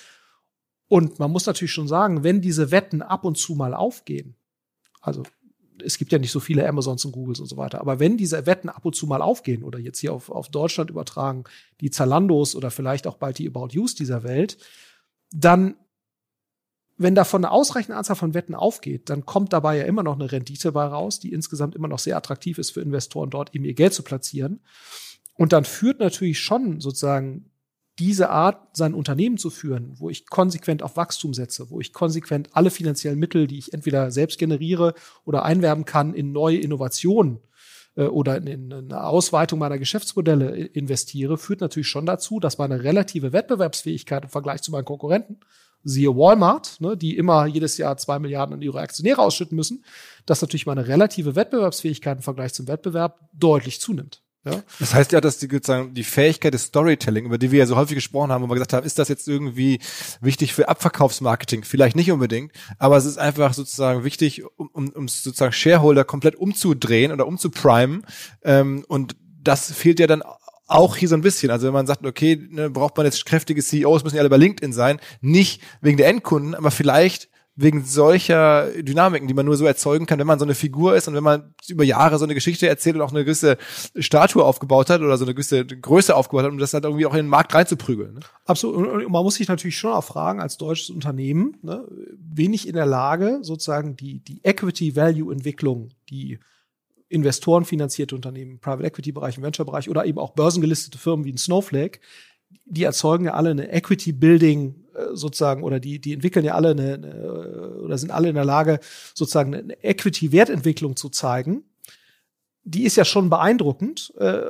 [0.87, 4.35] und man muss natürlich schon sagen, wenn diese Wetten ab und zu mal aufgehen,
[5.01, 5.23] also
[5.83, 7.81] es gibt ja nicht so viele Amazons und Googles und so weiter.
[7.81, 10.89] Aber wenn diese Wetten ab und zu mal aufgehen oder jetzt hier auf, auf Deutschland
[10.89, 11.45] übertragen,
[11.81, 14.57] die Zalandos oder vielleicht auch bald die About Use dieser Welt,
[15.31, 15.75] dann,
[16.97, 20.31] wenn davon eine ausreichende Anzahl von Wetten aufgeht, dann kommt dabei ja immer noch eine
[20.31, 23.73] Rendite bei raus, die insgesamt immer noch sehr attraktiv ist für Investoren, dort eben ihr
[23.73, 24.61] Geld zu platzieren.
[25.35, 27.49] Und dann führt natürlich schon sozusagen
[27.99, 32.49] diese Art, sein Unternehmen zu führen, wo ich konsequent auf Wachstum setze, wo ich konsequent
[32.53, 37.39] alle finanziellen Mittel, die ich entweder selbst generiere oder einwerben kann, in neue Innovationen
[37.95, 42.83] äh, oder in, in eine Ausweitung meiner Geschäftsmodelle investiere, führt natürlich schon dazu, dass meine
[42.83, 45.39] relative Wettbewerbsfähigkeit im Vergleich zu meinen Konkurrenten,
[45.83, 49.83] siehe Walmart, ne, die immer jedes Jahr zwei Milliarden an ihre Aktionäre ausschütten müssen,
[50.25, 54.22] dass natürlich meine relative Wettbewerbsfähigkeit im Vergleich zum Wettbewerb deutlich zunimmt.
[54.45, 54.61] Ja?
[54.79, 57.75] Das heißt ja, dass die, sozusagen, die Fähigkeit des Storytelling, über die wir ja so
[57.75, 59.79] häufig gesprochen haben, wo wir gesagt haben, ist das jetzt irgendwie
[60.21, 61.63] wichtig für Abverkaufsmarketing?
[61.63, 66.35] Vielleicht nicht unbedingt, aber es ist einfach sozusagen wichtig, um, um, um sozusagen Shareholder komplett
[66.35, 68.05] umzudrehen oder umzuprimen.
[68.43, 70.23] Ähm, und das fehlt ja dann
[70.67, 71.51] auch hier so ein bisschen.
[71.51, 74.37] Also wenn man sagt, okay, ne, braucht man jetzt kräftige CEOs, müssen ja alle bei
[74.37, 79.65] LinkedIn sein, nicht wegen der Endkunden, aber vielleicht wegen solcher Dynamiken, die man nur so
[79.65, 82.33] erzeugen kann, wenn man so eine Figur ist und wenn man über Jahre so eine
[82.33, 83.57] Geschichte erzählt und auch eine gewisse
[83.95, 87.13] Statue aufgebaut hat oder so eine gewisse Größe aufgebaut hat, um das halt irgendwie auch
[87.13, 88.15] in den Markt reinzuprügeln.
[88.15, 88.19] Ne?
[88.45, 88.87] Absolut.
[88.87, 91.85] Und man muss sich natürlich schon auch fragen, als deutsches Unternehmen, ne,
[92.35, 96.39] ich in der Lage, sozusagen die, die Equity-Value-Entwicklung, die
[97.09, 101.99] investorenfinanzierte Unternehmen, Private Equity-Bereich, Venture-Bereich oder eben auch börsengelistete Firmen wie ein Snowflake,
[102.65, 104.82] die erzeugen ja alle eine Equity-Building
[105.13, 108.79] sozusagen oder die die entwickeln ja alle eine, eine oder sind alle in der Lage
[109.13, 111.63] sozusagen eine Equity-Wertentwicklung zu zeigen.
[112.63, 114.43] Die ist ja schon beeindruckend äh,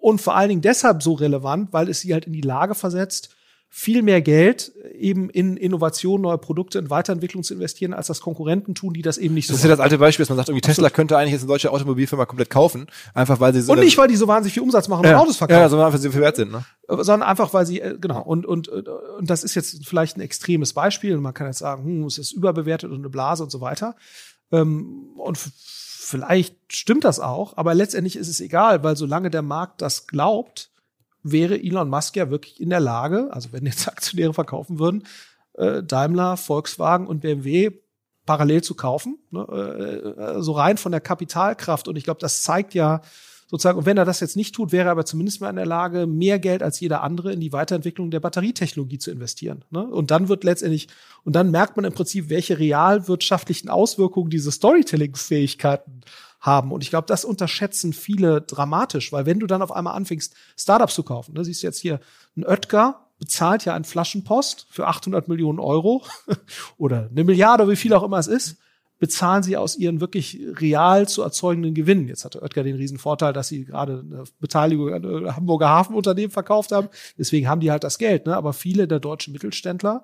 [0.00, 3.34] und vor allen Dingen deshalb so relevant, weil es sie halt in die Lage versetzt,
[3.70, 8.74] viel mehr Geld eben in Innovation, neue Produkte, in Weiterentwicklung zu investieren, als das Konkurrenten
[8.74, 10.48] tun, die das eben nicht so Das ist ja das alte Beispiel, dass man sagt,
[10.48, 13.80] irgendwie Tesla könnte eigentlich jetzt eine deutsche Automobilfirma komplett kaufen, einfach weil sie so Und
[13.80, 15.60] nicht, weil die so wahnsinnig viel Umsatz machen und ja, Autos verkaufen.
[15.60, 16.64] Ja, sondern einfach, weil sie viel wert sind, ne?
[16.88, 20.72] Sondern einfach, weil sie, äh, genau, und, und, und das ist jetzt vielleicht ein extremes
[20.72, 23.60] Beispiel, und man kann jetzt sagen, hm, es ist überbewertet und eine Blase und so
[23.60, 23.96] weiter.
[24.50, 29.82] Ähm, und vielleicht stimmt das auch, aber letztendlich ist es egal, weil solange der Markt
[29.82, 30.70] das glaubt,
[31.32, 35.04] wäre Elon Musk ja wirklich in der Lage, also wenn jetzt Aktionäre verkaufen würden,
[35.54, 37.70] äh, Daimler, Volkswagen und BMW
[38.26, 41.88] parallel zu kaufen, ne, äh, so rein von der Kapitalkraft.
[41.88, 43.00] Und ich glaube, das zeigt ja
[43.48, 45.66] sozusagen, und wenn er das jetzt nicht tut, wäre er aber zumindest mal in der
[45.66, 49.64] Lage, mehr Geld als jeder andere in die Weiterentwicklung der Batterietechnologie zu investieren.
[49.70, 49.82] Ne?
[49.82, 50.88] Und dann wird letztendlich,
[51.24, 56.02] und dann merkt man im Prinzip, welche realwirtschaftlichen Auswirkungen diese Storytelling-Fähigkeiten
[56.40, 56.72] haben.
[56.72, 60.94] Und ich glaube, das unterschätzen viele dramatisch, weil wenn du dann auf einmal anfängst, Startups
[60.94, 62.00] zu kaufen, ne, siehst du jetzt hier,
[62.36, 66.04] ein Oetker bezahlt ja ein Flaschenpost für 800 Millionen Euro
[66.78, 68.58] oder eine Milliarde, wie viel auch immer es ist,
[68.98, 72.08] bezahlen sie aus ihren wirklich real zu erzeugenden Gewinnen.
[72.08, 76.72] Jetzt hatte Oetker den riesen Vorteil, dass sie gerade eine Beteiligung an Hamburger Hafenunternehmen verkauft
[76.72, 76.88] haben.
[77.16, 78.26] Deswegen haben die halt das Geld.
[78.26, 78.36] Ne?
[78.36, 80.02] Aber viele der deutschen Mittelständler,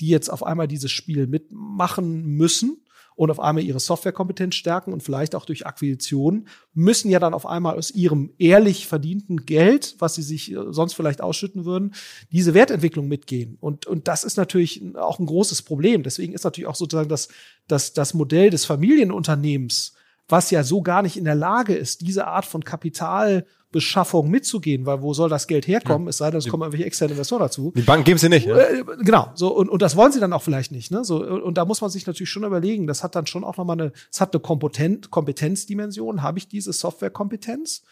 [0.00, 2.82] die jetzt auf einmal dieses Spiel mitmachen müssen,
[3.20, 7.44] und auf einmal ihre Softwarekompetenz stärken und vielleicht auch durch Akquisitionen, müssen ja dann auf
[7.44, 11.92] einmal aus ihrem ehrlich verdienten Geld, was sie sich äh, sonst vielleicht ausschütten würden,
[12.32, 13.58] diese Wertentwicklung mitgehen.
[13.60, 16.02] Und, und das ist natürlich auch ein großes Problem.
[16.02, 17.28] Deswegen ist natürlich auch sozusagen das,
[17.68, 19.92] das, das Modell des Familienunternehmens,
[20.26, 24.84] was ja so gar nicht in der Lage ist, diese Art von Kapital Beschaffung mitzugehen,
[24.84, 26.06] weil wo soll das Geld herkommen?
[26.06, 26.10] Ja.
[26.10, 27.72] Es sei denn, es kommen irgendwelche externen Investoren dazu.
[27.76, 28.46] Die Banken geben sie nicht.
[28.46, 28.56] Ja?
[28.56, 29.30] Äh, genau.
[29.34, 30.90] So und, und das wollen sie dann auch vielleicht nicht.
[30.90, 31.04] Ne?
[31.04, 32.86] So und da muss man sich natürlich schon überlegen.
[32.86, 36.22] Das hat dann schon auch nochmal eine, es hat eine Kompetent, Kompetenzdimension.
[36.22, 37.82] Habe ich diese Softwarekompetenz?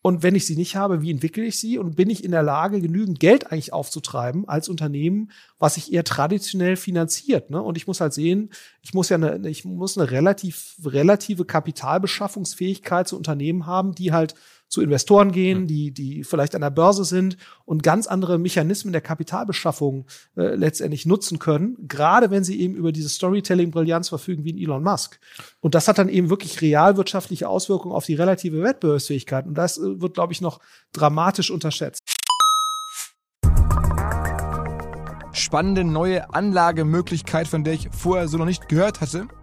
[0.00, 1.76] Und wenn ich sie nicht habe, wie entwickle ich sie?
[1.76, 6.04] Und bin ich in der Lage, genügend Geld eigentlich aufzutreiben als Unternehmen, was sich eher
[6.04, 7.50] traditionell finanziert?
[7.50, 7.60] Ne?
[7.60, 8.50] Und ich muss halt sehen,
[8.80, 14.34] ich muss ja eine, ich muss eine relativ, relative Kapitalbeschaffungsfähigkeit zu Unternehmen haben, die halt
[14.68, 19.00] zu Investoren gehen, die, die vielleicht an der Börse sind und ganz andere Mechanismen der
[19.00, 20.06] Kapitalbeschaffung
[20.36, 24.82] äh, letztendlich nutzen können, gerade wenn sie eben über diese Storytelling-Brillanz verfügen wie ein Elon
[24.82, 25.18] Musk.
[25.60, 29.46] Und das hat dann eben wirklich realwirtschaftliche Auswirkungen auf die relative Wettbewerbsfähigkeit.
[29.46, 30.60] Und das äh, wird, glaube ich, noch
[30.92, 32.02] dramatisch unterschätzt.
[35.32, 39.28] Spannende neue Anlagemöglichkeit, von der ich vorher so noch nicht gehört hatte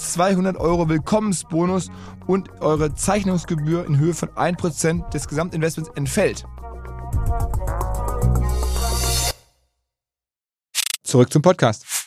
[0.00, 1.90] 200 Euro Willkommensbonus
[2.26, 6.44] und eure Zeichnungsgebühr in Höhe von 1% des Gesamtinvestments entfällt.
[11.02, 11.99] Zurück zum Podcast.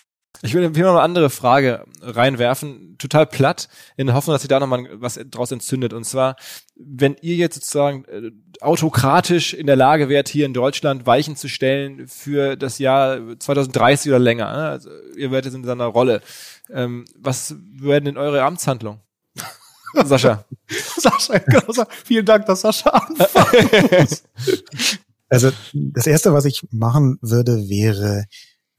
[0.46, 4.50] Ich will, will mal eine andere Frage reinwerfen, total platt, in der Hoffnung, dass sich
[4.50, 5.94] da nochmal was draus entzündet.
[5.94, 6.36] Und zwar,
[6.76, 11.48] wenn ihr jetzt sozusagen äh, autokratisch in der Lage wärt, hier in Deutschland Weichen zu
[11.48, 14.68] stellen für das Jahr 2030 oder länger, ne?
[14.68, 16.22] also ihr wärt jetzt in seiner Rolle,
[16.70, 19.00] ähm, was werden denn eure Amtshandlungen?
[20.04, 20.44] Sascha.
[20.98, 24.24] Sascha, genau, vielen Dank, dass Sascha anfängt.
[25.30, 28.26] Also das Erste, was ich machen würde, wäre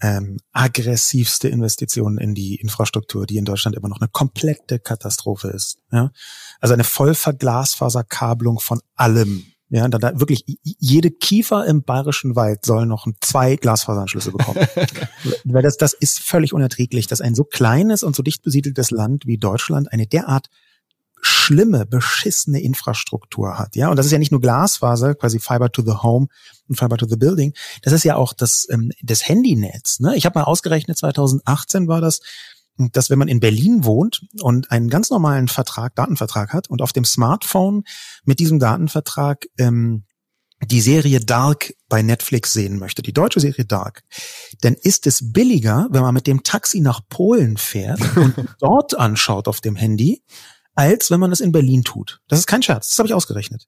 [0.04, 5.78] ähm, aggressivste Investitionen in die Infrastruktur, die in Deutschland immer noch eine komplette Katastrophe ist.
[5.90, 6.10] Ja?
[6.60, 9.46] Also eine Vollverglasfaserkabelung von allem.
[9.70, 14.60] Ja, da, da wirklich jede Kiefer im bayerischen Wald soll noch zwei Glasfaseranschlüsse bekommen.
[15.44, 19.26] Weil das, das ist völlig unerträglich, dass ein so kleines und so dicht besiedeltes Land
[19.26, 20.48] wie Deutschland eine derart
[21.24, 23.76] schlimme, beschissene Infrastruktur hat.
[23.76, 26.26] Ja, und das ist ja nicht nur Glasfaser, quasi Fiber to the Home
[26.68, 27.54] und Fiber to the Building.
[27.82, 30.00] Das ist ja auch das, ähm, das Handynetz.
[30.00, 30.16] Ne?
[30.16, 32.20] Ich habe mal ausgerechnet, 2018 war das,
[32.76, 36.92] dass wenn man in Berlin wohnt und einen ganz normalen Vertrag, Datenvertrag hat und auf
[36.92, 37.84] dem Smartphone
[38.24, 40.04] mit diesem Datenvertrag ähm,
[40.66, 44.02] die Serie Dark bei Netflix sehen möchte, die deutsche Serie Dark,
[44.60, 49.48] dann ist es billiger, wenn man mit dem Taxi nach Polen fährt und dort anschaut
[49.48, 50.22] auf dem Handy,
[50.74, 52.20] als wenn man es in Berlin tut.
[52.28, 53.66] Das ist kein Scherz, das habe ich ausgerechnet.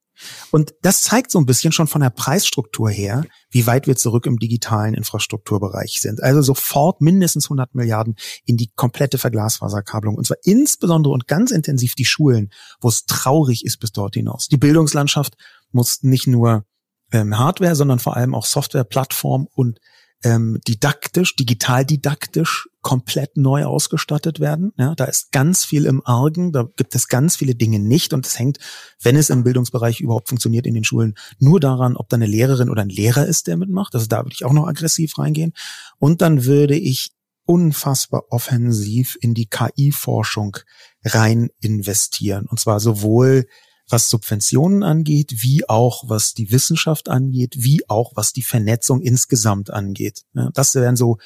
[0.51, 4.27] Und das zeigt so ein bisschen schon von der Preisstruktur her, wie weit wir zurück
[4.27, 6.23] im digitalen Infrastrukturbereich sind.
[6.23, 10.17] Also sofort mindestens 100 Milliarden in die komplette Verglasfaserkabelung.
[10.17, 12.51] Und zwar insbesondere und ganz intensiv die Schulen,
[12.81, 14.49] wo es traurig ist bis dort hinaus.
[14.49, 15.37] Die Bildungslandschaft
[15.71, 16.65] muss nicht nur
[17.13, 19.79] ähm, Hardware, sondern vor allem auch Software, Plattform und
[20.25, 24.73] ähm, didaktisch, digital didaktisch komplett neu ausgestattet werden.
[24.79, 28.27] Ja, da ist ganz viel im Argen, da gibt es ganz viele Dinge nicht und
[28.27, 28.59] es hängt,
[29.03, 32.71] wenn es im Bildungsbereich überhaupt funktioniert in den Schulen, nur daran, ob da eine Lehrerin
[32.71, 33.95] oder ein Lehrer ist, der mitmacht.
[33.95, 35.53] Also da würde ich auch noch aggressiv reingehen.
[35.99, 37.11] Und dann würde ich
[37.45, 40.57] unfassbar offensiv in die KI-Forschung
[41.05, 42.47] rein investieren.
[42.47, 43.47] Und zwar sowohl
[43.89, 49.71] was Subventionen angeht, wie auch was die Wissenschaft angeht, wie auch was die Vernetzung insgesamt
[49.71, 50.23] angeht.
[50.55, 51.19] Das wären so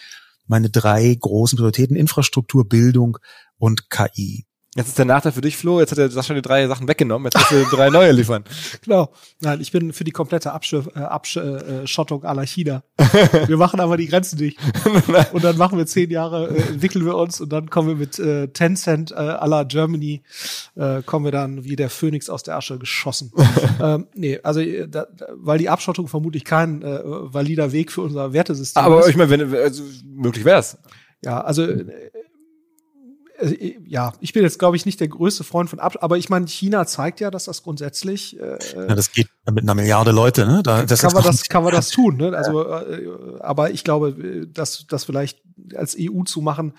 [0.46, 3.18] meine drei großen Prioritäten, Infrastruktur, Bildung
[3.56, 4.46] und KI.
[4.80, 5.78] Jetzt ist der Nachteil für dich, Flo.
[5.78, 7.30] Jetzt hat er Sascha die drei Sachen weggenommen.
[7.30, 8.44] Jetzt musst du drei neue liefern.
[8.82, 9.10] Genau.
[9.40, 12.82] Nein, ich bin für die komplette Abschottung äh, Abschottung aller China.
[13.46, 14.58] Wir machen aber die Grenzen nicht.
[15.32, 18.18] Und dann machen wir zehn Jahre, äh, entwickeln wir uns und dann kommen wir mit
[18.18, 20.22] äh, Tencent äh, aller Germany,
[20.76, 23.32] äh, kommen wir dann wie der Phönix aus der Asche geschossen.
[23.82, 28.32] ähm, nee, also äh, da, weil die Abschottung vermutlich kein äh, valider Weg für unser
[28.32, 29.08] Wertesystem aber ist.
[29.08, 30.78] ich meine, wenn also, möglich wär's.
[31.22, 32.10] Ja, also äh, äh,
[33.86, 36.46] ja, ich bin jetzt, glaube ich, nicht der größte Freund von Ab, aber ich meine,
[36.46, 38.38] China zeigt ja, dass das grundsätzlich.
[38.38, 40.62] Äh, ja, das geht mit einer Milliarde Leute, ne?
[40.62, 42.36] Da, das kann man das, kann man das tun, ne?
[42.36, 45.42] Also, äh, aber ich glaube, dass das vielleicht
[45.74, 46.74] als EU zu machen,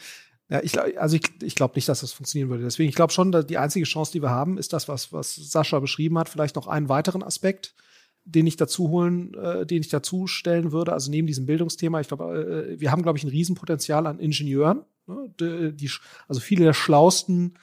[0.49, 2.64] ja, ich, also ich, ich glaube nicht, dass das funktionieren würde.
[2.64, 5.34] Deswegen, ich glaube schon, dass die einzige Chance, die wir haben, ist das, was, was
[5.34, 7.74] Sascha beschrieben hat, vielleicht noch einen weiteren Aspekt,
[8.26, 10.91] den ich dazu holen, äh, den ich dazu stellen würde.
[10.91, 14.84] Also neben diesem Bildungsthema, ich glaube, äh, wir haben, glaube ich, ein Riesenpotenzial an Ingenieuren
[15.08, 15.74] Ne?
[15.74, 15.91] Die,
[16.28, 17.58] also viele der schlausten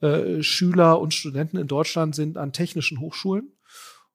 [0.00, 3.52] äh, Schüler und Studenten in Deutschland sind an technischen Hochschulen.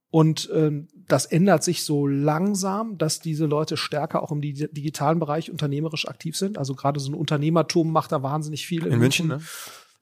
[0.09, 5.51] Und ähm, das ändert sich so langsam, dass diese Leute stärker auch im digitalen Bereich
[5.51, 6.57] unternehmerisch aktiv sind.
[6.57, 8.86] Also gerade so ein Unternehmertum macht da wahnsinnig viel.
[8.86, 9.47] In, in München, München,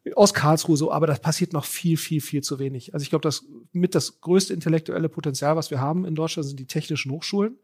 [0.05, 0.13] ne?
[0.15, 2.93] aus Karlsruhe so, aber das passiert noch viel, viel, viel zu wenig.
[2.93, 6.59] Also ich glaube, das mit das größte intellektuelle Potenzial, was wir haben in Deutschland, sind
[6.59, 7.57] die technischen Hochschulen.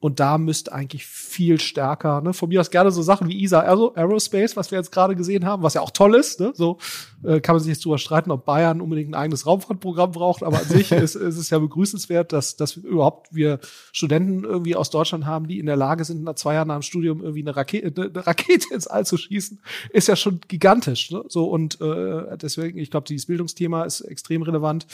[0.00, 3.60] Und da müsste eigentlich viel stärker, ne, von mir aus gerne so Sachen wie ESA
[3.60, 6.78] Aerospace, was wir jetzt gerade gesehen haben, was ja auch toll ist, ne, so
[7.22, 10.58] äh, kann man sich jetzt drüber streiten, ob Bayern unbedingt ein eigenes Raumfahrtprogramm braucht, aber
[10.58, 13.60] an sich ist, ist es ja begrüßenswert, dass, dass wir überhaupt wir
[13.92, 16.82] Studenten irgendwie aus Deutschland haben, die in der Lage sind, nach zwei Jahren nach dem
[16.82, 21.22] Studium irgendwie eine Rakete, eine Rakete ins All zu schießen, ist ja schon gigantisch, ne,
[21.28, 24.86] so und äh, deswegen, ich glaube, dieses Bildungsthema ist extrem relevant.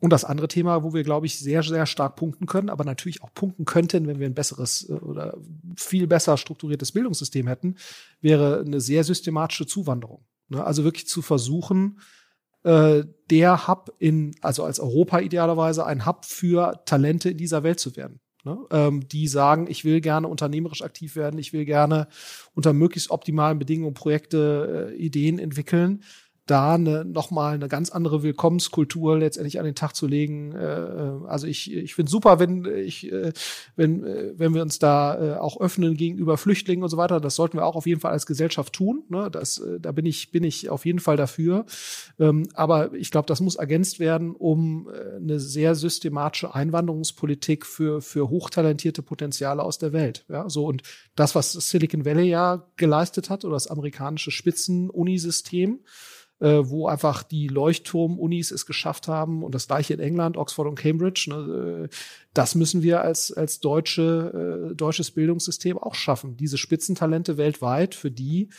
[0.00, 3.22] Und das andere Thema, wo wir, glaube ich, sehr, sehr stark punkten können, aber natürlich
[3.22, 5.38] auch punkten könnten, wenn wir ein besseres äh, oder
[5.76, 7.76] viel besser strukturiertes Bildungssystem hätten,
[8.20, 10.24] wäre eine sehr systematische Zuwanderung.
[10.48, 10.62] Ne?
[10.62, 12.00] Also wirklich zu versuchen,
[12.64, 17.80] äh, der Hub in, also als Europa idealerweise ein Hub für Talente in dieser Welt
[17.80, 18.20] zu werden.
[18.44, 18.58] Ne?
[18.70, 22.06] Ähm, die sagen, ich will gerne unternehmerisch aktiv werden, ich will gerne
[22.54, 26.02] unter möglichst optimalen Bedingungen Projekte, äh, Ideen entwickeln
[26.46, 30.52] da eine, nochmal eine ganz andere Willkommenskultur letztendlich an den Tag zu legen.
[30.52, 33.32] Äh, äh, also ich, ich finde super, wenn ich, äh,
[33.74, 34.04] wenn,
[34.38, 37.20] wenn wir uns da auch öffnen gegenüber Flüchtlingen und so weiter.
[37.20, 39.02] Das sollten wir auch auf jeden Fall als Gesellschaft tun.
[39.08, 39.28] Ne?
[39.30, 41.66] Das, da bin ich, bin ich auf jeden Fall dafür.
[42.18, 48.28] Ähm, aber ich glaube, das muss ergänzt werden, um eine sehr systematische Einwanderungspolitik für, für
[48.30, 50.24] hochtalentierte Potenziale aus der Welt.
[50.28, 50.82] Ja, so und
[51.16, 55.80] das, was Silicon Valley ja geleistet hat oder das amerikanische Spitzen-Unisystem,
[56.40, 60.78] äh, wo einfach die Leuchtturm-Unis es geschafft haben und das gleiche in England, Oxford und
[60.78, 61.26] Cambridge.
[61.28, 61.88] Ne, äh,
[62.34, 68.10] das müssen wir als, als deutsche, äh, deutsches Bildungssystem auch schaffen, diese Spitzentalente weltweit für
[68.10, 68.50] die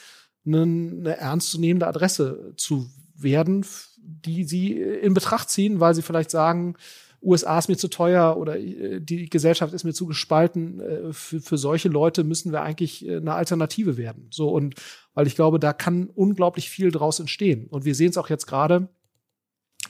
[0.46, 3.66] eine, eine ernstzunehmende Adresse zu werden,
[3.98, 6.76] die sie in Betracht ziehen, weil sie vielleicht sagen,
[7.22, 10.80] USA ist mir zu teuer oder äh, die Gesellschaft ist mir zu gespalten.
[10.80, 14.28] Äh, für, für solche Leute müssen wir eigentlich äh, eine Alternative werden.
[14.30, 14.76] So und
[15.14, 17.68] weil ich glaube, da kann unglaublich viel draus entstehen.
[17.68, 18.90] Und wir sehen es auch jetzt gerade,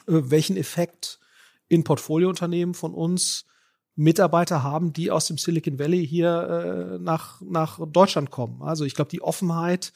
[0.06, 1.20] welchen Effekt
[1.68, 3.46] in Portfoliounternehmen von uns
[3.96, 8.62] Mitarbeiter haben, die aus dem Silicon Valley hier nach, nach Deutschland kommen.
[8.62, 9.92] Also ich glaube, die Offenheit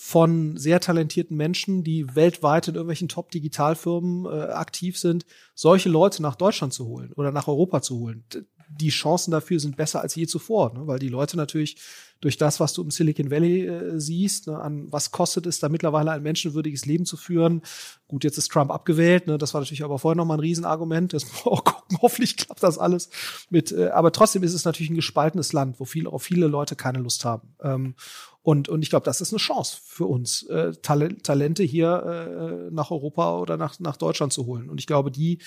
[0.00, 5.26] von sehr talentierten Menschen, die weltweit in irgendwelchen Top-Digitalfirmen äh, aktiv sind,
[5.56, 8.24] solche Leute nach Deutschland zu holen oder nach Europa zu holen.
[8.70, 10.86] Die Chancen dafür sind besser als je zuvor, ne?
[10.86, 11.78] weil die Leute natürlich
[12.20, 15.68] durch das, was du im Silicon Valley äh, siehst, ne, an was kostet es da
[15.68, 17.62] mittlerweile ein menschenwürdiges Leben zu führen.
[18.08, 21.12] Gut, jetzt ist Trump abgewählt, ne, das war natürlich aber vorher noch mal ein Riesenargument.
[21.12, 23.10] Das auch gucken, hoffentlich klappt das alles
[23.50, 23.70] mit.
[23.72, 26.98] Äh, aber trotzdem ist es natürlich ein gespaltenes Land, wo viele, auch viele Leute keine
[26.98, 27.54] Lust haben.
[27.62, 27.94] Ähm,
[28.42, 32.90] und, und ich glaube, das ist eine Chance für uns, äh, Talente hier äh, nach
[32.90, 34.70] Europa oder nach, nach Deutschland zu holen.
[34.70, 35.38] Und ich glaube, die,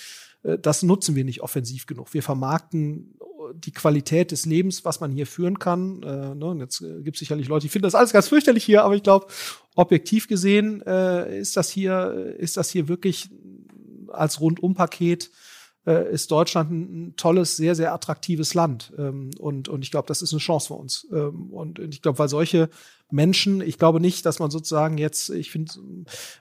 [0.42, 2.14] äh, das nutzen wir nicht offensiv genug.
[2.14, 3.18] Wir vermarkten
[3.54, 6.02] die Qualität des Lebens, was man hier führen kann.
[6.02, 8.64] Äh, ne, und jetzt äh, gibt es sicherlich Leute, die finden das alles ganz fürchterlich
[8.64, 9.26] hier, aber ich glaube,
[9.74, 13.30] objektiv gesehen äh, ist das hier, ist das hier wirklich
[14.08, 15.30] als Rundumpaket
[15.86, 18.92] äh, ist Deutschland ein tolles, sehr, sehr attraktives Land.
[18.98, 21.06] Ähm, und, und ich glaube, das ist eine Chance für uns.
[21.12, 22.68] Ähm, und ich glaube, weil solche
[23.10, 25.72] Menschen, ich glaube nicht, dass man sozusagen jetzt, ich finde,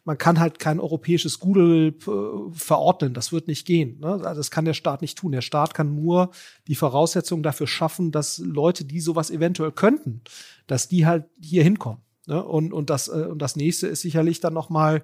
[0.05, 3.13] man kann halt kein europäisches Google äh, verordnen.
[3.13, 3.99] Das wird nicht gehen.
[3.99, 4.13] Ne?
[4.23, 5.31] Also das kann der Staat nicht tun.
[5.31, 6.31] Der Staat kann nur
[6.67, 10.21] die Voraussetzungen dafür schaffen, dass Leute, die sowas eventuell könnten,
[10.67, 12.01] dass die halt hier hinkommen.
[12.27, 12.41] Ne?
[12.43, 15.03] Und, und, das, äh, und das nächste ist sicherlich dann nochmal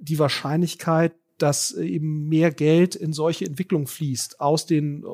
[0.00, 5.06] die Wahrscheinlichkeit, dass eben mehr Geld in solche Entwicklung fließt aus den äh,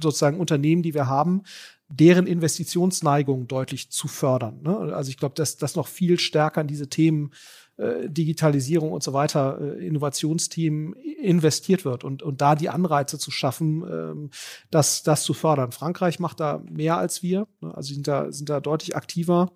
[0.00, 1.42] sozusagen Unternehmen, die wir haben,
[1.88, 4.60] deren Investitionsneigung deutlich zu fördern.
[4.62, 4.94] Ne?
[4.94, 7.32] Also ich glaube, dass das noch viel stärker in diese Themen
[7.76, 13.30] äh, Digitalisierung und so weiter, äh, Innovationsthemen investiert wird und, und da die Anreize zu
[13.30, 14.30] schaffen, ähm,
[14.70, 15.72] das, das zu fördern.
[15.72, 17.74] Frankreich macht da mehr als wir, ne?
[17.74, 19.52] also sind da, sind da deutlich aktiver.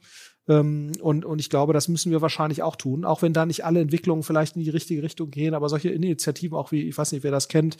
[0.48, 3.64] Ähm, und, und ich glaube, das müssen wir wahrscheinlich auch tun, auch wenn da nicht
[3.64, 7.12] alle Entwicklungen vielleicht in die richtige Richtung gehen, aber solche Initiativen auch wie, ich weiß
[7.12, 7.76] nicht, wer das kennt,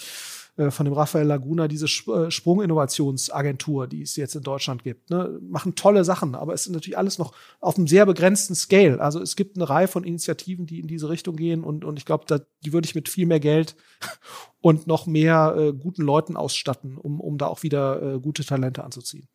[0.56, 5.38] äh, von dem Raphael Laguna, diese äh, Sprunginnovationsagentur, die es jetzt in Deutschland gibt, ne,
[5.42, 9.00] machen tolle Sachen, aber es ist natürlich alles noch auf einem sehr begrenzten Scale.
[9.00, 12.04] Also es gibt eine Reihe von Initiativen, die in diese Richtung gehen und, und ich
[12.04, 13.74] glaube, die würde ich mit viel mehr Geld
[14.60, 18.84] und noch mehr äh, guten Leuten ausstatten, um, um da auch wieder äh, gute Talente
[18.84, 19.28] anzuziehen.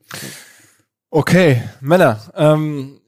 [1.11, 2.98] Okay, Männer, ähm,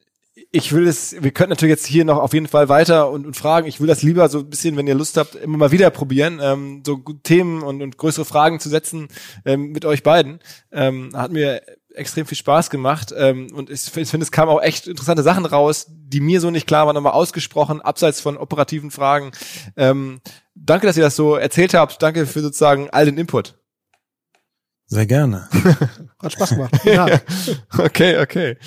[0.52, 3.38] ich will es, wir könnten natürlich jetzt hier noch auf jeden Fall weiter und, und
[3.38, 3.68] fragen.
[3.68, 6.40] Ich will das lieber so ein bisschen, wenn ihr Lust habt, immer mal wieder probieren,
[6.44, 9.08] ähm, so Themen und, und größere Fragen zu setzen
[9.46, 10.40] ähm, mit euch beiden.
[10.72, 11.62] Ähm, hat mir
[11.94, 15.46] extrem viel Spaß gemacht ähm, und ich, ich finde, es kamen auch echt interessante Sachen
[15.46, 19.32] raus, die mir so nicht klar waren, nochmal ausgesprochen, abseits von operativen Fragen.
[19.78, 20.22] Ähm,
[20.56, 22.02] danke, dass ihr das so erzählt habt.
[22.02, 23.61] Danke für sozusagen all den Input.
[24.92, 25.48] Sehr gerne.
[26.22, 26.74] Hat Spaß gemacht.
[26.84, 27.08] Ja.
[27.78, 28.58] Okay, okay.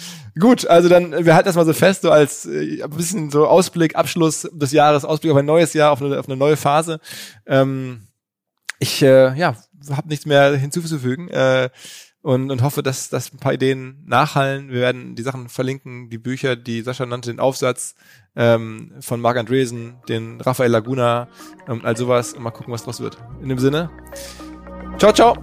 [0.40, 3.46] Gut, also dann, wir halten das mal so fest, so als äh, ein bisschen so
[3.46, 6.98] Ausblick, Abschluss des Jahres, Ausblick auf ein neues Jahr, auf eine, auf eine neue Phase.
[7.44, 8.08] Ähm,
[8.78, 9.54] ich äh, ja,
[9.90, 11.68] habe nichts mehr hinzuzufügen äh,
[12.22, 14.70] und, und hoffe, dass, dass ein paar Ideen nachhallen.
[14.70, 17.96] Wir werden die Sachen verlinken, die Bücher, die Sascha nannte, den Aufsatz
[18.34, 21.28] ähm, von Marc Andresen, den Raphael Laguna
[21.68, 23.18] ähm, all sowas und mal gucken, was draus wird.
[23.42, 23.90] In dem Sinne,
[24.98, 25.36] ciao, ciao.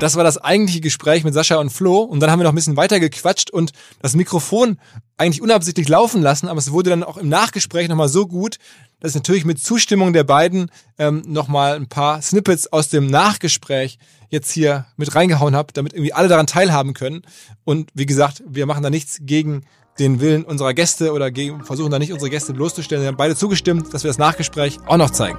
[0.00, 2.56] Das war das eigentliche Gespräch mit Sascha und Flo und dann haben wir noch ein
[2.56, 3.72] bisschen weiter gequatscht und
[4.02, 4.78] das Mikrofon
[5.16, 8.58] eigentlich unabsichtlich laufen lassen, aber es wurde dann auch im Nachgespräch nochmal so gut,
[9.00, 13.98] dass ich natürlich mit Zustimmung der beiden ähm, nochmal ein paar Snippets aus dem Nachgespräch
[14.28, 17.22] jetzt hier mit reingehauen habe, damit irgendwie alle daran teilhaben können.
[17.64, 19.64] Und wie gesagt, wir machen da nichts gegen
[19.98, 23.02] den Willen unserer Gäste oder gegen, versuchen da nicht unsere Gäste bloßzustellen.
[23.02, 25.38] Wir haben beide zugestimmt, dass wir das Nachgespräch auch noch zeigen.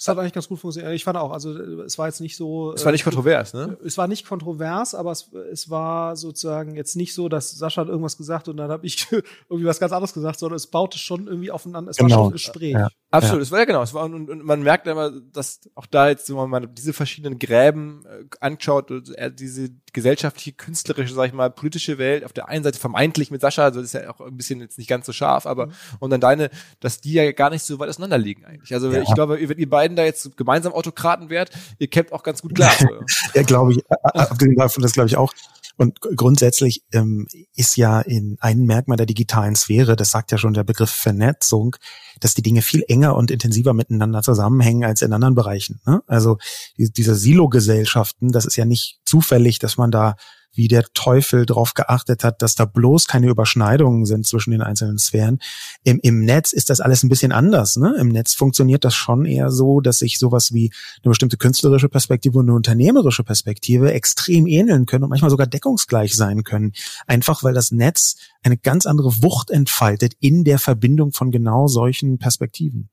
[0.00, 0.94] Es hat eigentlich ganz gut funktioniert.
[0.94, 1.52] Ich fand auch, also
[1.82, 2.72] es war jetzt nicht so.
[2.72, 3.76] Es war nicht äh, kontrovers, ne?
[3.84, 7.88] Es war nicht kontrovers, aber es, es war sozusagen jetzt nicht so, dass Sascha hat
[7.88, 9.06] irgendwas gesagt und dann habe ich
[9.50, 11.90] irgendwie was ganz anderes gesagt, sondern es baute schon irgendwie aufeinander.
[11.90, 12.16] Es war Genau.
[12.16, 12.72] schon ein Gespräch.
[12.72, 12.88] Ja.
[13.10, 13.82] Absolut, es war ja genau.
[13.82, 17.38] Es war, und, und man merkt immer, dass auch da jetzt, wenn man diese verschiedenen
[17.38, 22.48] Gräben äh, anschaut, und, äh, diese gesellschaftliche, künstlerische, sag ich mal, politische Welt, auf der
[22.48, 25.04] einen Seite vermeintlich mit Sascha, also das ist ja auch ein bisschen jetzt nicht ganz
[25.04, 25.68] so scharf, aber
[25.98, 26.48] und dann deine,
[26.78, 28.72] dass die ja gar nicht so weit auseinander liegen eigentlich.
[28.72, 29.02] Also Ja.
[29.02, 32.54] ich glaube, wenn ihr beiden da jetzt gemeinsam Autokraten wärt, ihr kämpft auch ganz gut
[32.54, 32.70] klar.
[33.34, 35.32] Ja, glaube ich, abgesehen davon, das glaube ich auch.
[35.76, 40.52] Und grundsätzlich ähm, ist ja in ein Merkmal der digitalen Sphäre, das sagt ja schon
[40.52, 41.76] der Begriff Vernetzung,
[42.20, 45.80] dass die Dinge viel enger und intensiver miteinander zusammenhängen als in anderen Bereichen.
[45.86, 46.02] Ne?
[46.06, 46.36] Also
[46.76, 50.16] die- diese Silo-Gesellschaften, das ist ja nicht zufällig, dass man da
[50.52, 54.98] wie der Teufel darauf geachtet hat, dass da bloß keine Überschneidungen sind zwischen den einzelnen
[54.98, 55.38] Sphären.
[55.84, 57.76] Im, Im Netz ist das alles ein bisschen anders.
[57.76, 57.96] Ne?
[57.98, 60.72] Im Netz funktioniert das schon eher so, dass sich sowas wie
[61.02, 66.16] eine bestimmte künstlerische Perspektive und eine unternehmerische Perspektive extrem ähneln können und manchmal sogar deckungsgleich
[66.16, 66.72] sein können.
[67.06, 72.18] Einfach weil das Netz eine ganz andere Wucht entfaltet in der Verbindung von genau solchen
[72.18, 72.90] Perspektiven.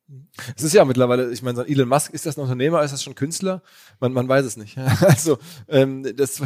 [0.55, 2.91] Es ist ja mittlerweile, ich meine, so ein Elon Musk, ist das ein Unternehmer, ist
[2.91, 3.61] das schon Künstler?
[3.99, 4.77] Man, man weiß es nicht.
[5.07, 5.37] Also,
[5.67, 6.41] ähm, das,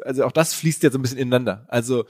[0.00, 1.64] also auch das fließt ja so ein bisschen ineinander.
[1.68, 2.06] Also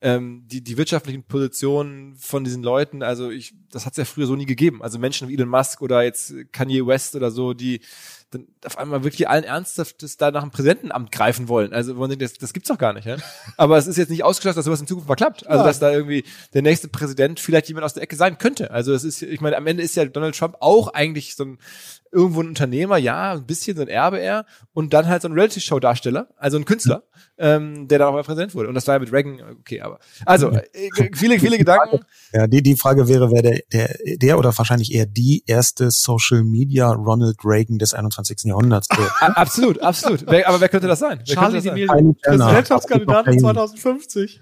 [0.00, 4.26] ähm, die, die wirtschaftlichen Positionen von diesen Leuten, also ich, das hat es ja früher
[4.26, 4.82] so nie gegeben.
[4.82, 7.80] Also Menschen wie Elon Musk oder jetzt Kanye West oder so, die
[8.30, 11.72] dann auf einmal wirklich allen Ernsthaftes da nach dem Präsidentenamt greifen wollen.
[11.72, 13.06] Also wo man denkt, das, das gibt's doch gar nicht.
[13.06, 13.16] Ja?
[13.56, 15.46] Aber es ist jetzt nicht ausgeschlossen, dass sowas in Zukunft mal klappt.
[15.46, 15.66] Also Ja.
[15.66, 18.70] dass da irgendwie der nächste Präsident vielleicht jemand aus der Ecke sein könnte.
[18.70, 21.58] Also es ist, ich meine, am Ende ist ja Donald Trump auch eigentlich so ein
[22.12, 25.32] irgendwo ein Unternehmer, ja, ein bisschen so ein Erbe er und dann halt so ein
[25.32, 27.04] Reality-Show-Darsteller, also ein Künstler,
[27.36, 28.68] ähm, der dann auch mal Präsident wurde.
[28.68, 30.64] Und das war ja mit Reagan, okay, aber also äh,
[31.14, 32.00] viele, viele Gedanken.
[32.32, 36.44] Ja, die, die Frage wäre, wer der, der, der oder wahrscheinlich eher die erste Social
[36.44, 38.44] Media Ronald Reagan des 21.
[38.44, 39.10] Jahrhunderts wird.
[39.20, 40.24] Absolut, absolut.
[40.26, 41.20] Wer, aber wer könnte das sein?
[41.24, 42.14] Wer Charlie könnte das sein?
[42.24, 43.38] D'Amelio, Kokain.
[43.38, 44.40] 2050.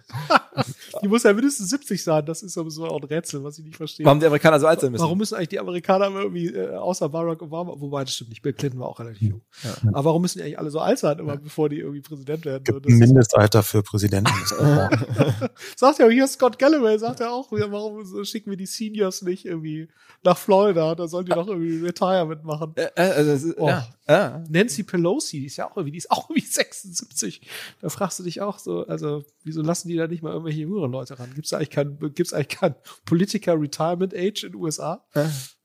[1.03, 2.27] die muss ja mindestens 70 sein.
[2.27, 4.07] Das ist sowieso auch ein Rätsel, was ich nicht verstehe.
[4.07, 5.03] Warum die Amerikaner so alt sein müssen?
[5.03, 8.43] Warum müssen eigentlich die Amerikaner immer irgendwie, äh, außer Barack Obama, wobei das stimmt nicht,
[8.43, 9.41] Bill Clinton war auch relativ jung.
[9.89, 12.65] Aber warum müssen die eigentlich alle so alt sein, immer bevor die irgendwie Präsident werden?
[12.65, 14.33] Gibt das ein ist- Mindestalter für Präsidenten.
[15.77, 19.45] sagt ja hier Scott Galloway, sagt ja auch, ja, warum schicken wir die Seniors nicht
[19.45, 19.89] irgendwie
[20.25, 20.95] nach Florida?
[20.95, 22.73] Da sollen die doch irgendwie Retirement machen.
[22.77, 23.69] Äh, äh, also, ist- Oh.
[23.69, 24.45] ja, ja.
[24.49, 27.41] Nancy Pelosi, die ist ja auch irgendwie, die ist auch irgendwie 76.
[27.81, 30.91] Da fragst du dich auch so, also, wieso lassen die da nicht mal irgendwelche jüngeren
[30.93, 31.33] Leute ran?
[31.35, 32.75] Gibt's da eigentlich kein, gibt's eigentlich kein
[33.05, 35.05] Politiker Retirement Age in den USA?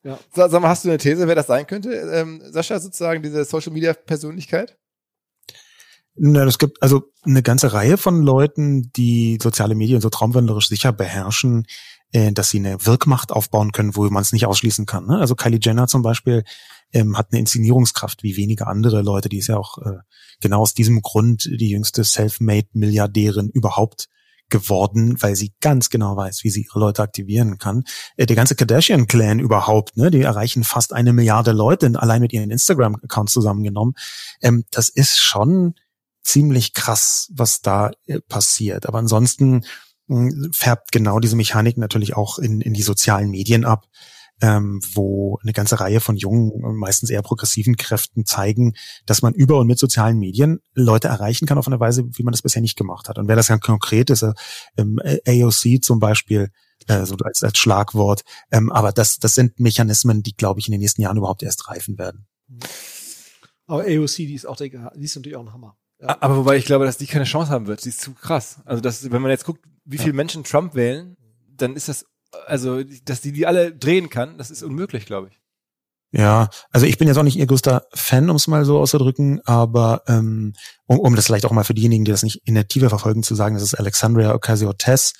[0.03, 0.19] Ja.
[0.33, 1.91] Sag, sag mal, hast du eine These, wer das sein könnte?
[1.91, 4.77] Ähm, Sascha sozusagen, diese Social Media Persönlichkeit?
[6.15, 10.91] Na, es gibt also eine ganze Reihe von Leuten, die soziale Medien so traumwandlerisch sicher
[10.91, 11.65] beherrschen,
[12.11, 15.05] äh, dass sie eine Wirkmacht aufbauen können, wo man es nicht ausschließen kann.
[15.05, 15.19] Ne?
[15.19, 16.43] Also Kylie Jenner zum Beispiel
[16.91, 19.29] ähm, hat eine Inszenierungskraft wie wenige andere Leute.
[19.29, 19.99] Die ist ja auch äh,
[20.41, 24.09] genau aus diesem Grund die jüngste Self-Made-Milliardärin überhaupt
[24.51, 27.83] geworden, weil sie ganz genau weiß, wie sie ihre Leute aktivieren kann.
[28.17, 32.51] Äh, der ganze Kardashian-Clan überhaupt, ne, die erreichen fast eine Milliarde Leute allein mit ihren
[32.51, 33.95] Instagram-Accounts zusammengenommen.
[34.41, 35.73] Ähm, das ist schon
[36.23, 38.85] ziemlich krass, was da äh, passiert.
[38.85, 39.65] Aber ansonsten
[40.07, 43.87] mh, färbt genau diese Mechanik natürlich auch in, in die sozialen Medien ab,
[44.41, 48.73] ähm, wo eine ganze Reihe von jungen, meistens eher progressiven Kräften zeigen,
[49.05, 52.31] dass man über und mit sozialen Medien Leute erreichen kann auf eine Weise, wie man
[52.31, 53.17] das bisher nicht gemacht hat.
[53.17, 54.33] Und wer das ganz konkret ist, äh,
[54.77, 56.49] ähm, AOC zum Beispiel,
[56.87, 58.23] äh, so als, als Schlagwort.
[58.51, 61.69] Ähm, aber das, das sind Mechanismen, die, glaube ich, in den nächsten Jahren überhaupt erst
[61.69, 62.27] reifen werden.
[63.67, 65.77] Aber AOC, die ist auch, der, die ist natürlich auch ein Hammer.
[65.99, 66.17] Ja.
[66.19, 67.85] Aber wobei ich glaube, dass die keine Chance haben wird.
[67.85, 68.59] Die ist zu krass.
[68.65, 71.15] Also das, wenn man jetzt guckt, wie viele Menschen Trump wählen,
[71.55, 72.05] dann ist das,
[72.45, 75.41] also dass die die alle drehen kann, das ist unmöglich, glaube ich.
[76.13, 79.39] Ja, also ich bin jetzt auch nicht ihr größter Fan, um es mal so auszudrücken,
[79.45, 80.53] aber ähm,
[80.85, 83.23] um, um das vielleicht auch mal für diejenigen, die das nicht in der Tiefe verfolgen,
[83.23, 85.13] zu sagen, das ist Alexandria Ocasio-Cortez,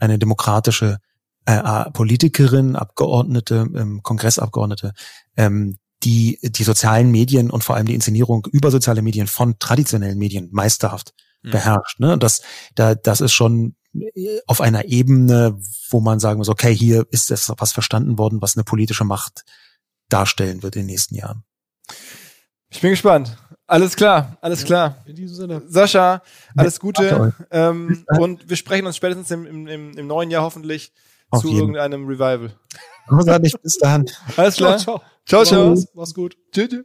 [0.00, 0.98] eine demokratische
[1.46, 4.94] äh, Politikerin, Abgeordnete, ähm, Kongressabgeordnete,
[5.36, 10.18] ähm, die die sozialen Medien und vor allem die Inszenierung über soziale Medien von traditionellen
[10.18, 11.52] Medien meisterhaft mhm.
[11.52, 12.00] beherrscht.
[12.00, 12.18] Ne?
[12.18, 12.42] Das,
[12.74, 13.76] da, das ist schon
[14.46, 15.58] auf einer Ebene,
[15.90, 19.44] wo man sagen muss, okay, hier ist das was verstanden worden, was eine politische Macht
[20.08, 21.44] darstellen wird in den nächsten Jahren.
[22.70, 23.36] Ich bin gespannt.
[23.66, 25.02] Alles klar, alles klar.
[25.06, 25.62] In diesem Sinne.
[25.66, 26.22] Sascha,
[26.56, 27.32] alles Gute.
[27.50, 30.92] Ähm, und wir sprechen uns spätestens im, im, im neuen Jahr hoffentlich
[31.30, 31.60] Auf zu jeden.
[31.60, 32.52] irgendeinem Revival.
[33.08, 34.06] Großartig, bis dann.
[34.36, 34.78] Alles klar.
[34.78, 35.44] Ciao, ciao.
[35.44, 35.84] ciao, ciao.
[35.94, 36.36] Mach's gut.
[36.52, 36.84] Tschüss.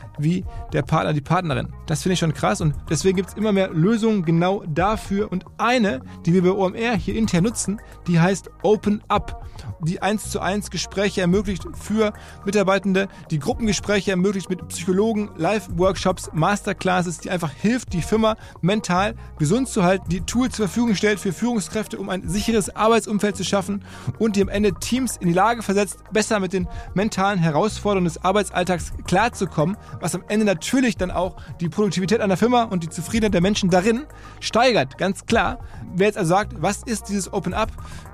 [0.17, 1.69] wie der Partner, die Partnerin.
[1.87, 5.31] Das finde ich schon krass und deswegen gibt es immer mehr Lösungen genau dafür.
[5.31, 9.45] Und eine, die wir bei OMR hier intern nutzen, die heißt Open Up,
[9.83, 12.13] die 1 zu 1 Gespräche ermöglicht für
[12.45, 19.69] Mitarbeitende, die Gruppengespräche ermöglicht mit Psychologen, Live-Workshops, Masterclasses, die einfach hilft, die Firma mental gesund
[19.69, 23.83] zu halten, die Tools zur Verfügung stellt für Führungskräfte, um ein sicheres Arbeitsumfeld zu schaffen
[24.19, 28.23] und die am Ende Teams in die Lage versetzt, besser mit den mentalen Herausforderungen des
[28.23, 33.33] Arbeitsalltags klarzukommen, was am Ende natürlich dann auch die Produktivität einer Firma und die Zufriedenheit
[33.33, 34.05] der Menschen darin
[34.39, 34.97] steigert.
[34.97, 35.59] Ganz klar.
[35.95, 37.71] Wer jetzt also sagt, was ist dieses Open Up?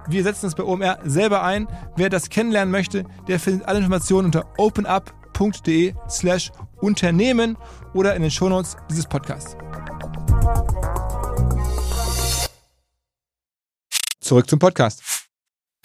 [0.07, 1.67] Wir setzen es bei OMR selber ein.
[1.95, 6.51] Wer das kennenlernen möchte, der findet alle Informationen unter openup.de slash
[6.81, 7.57] Unternehmen
[7.93, 9.57] oder in den Shownotes dieses Podcasts.
[14.19, 15.01] Zurück zum Podcast.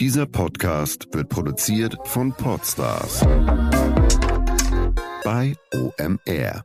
[0.00, 3.20] Dieser Podcast wird produziert von Podstars
[5.24, 6.64] bei OMR.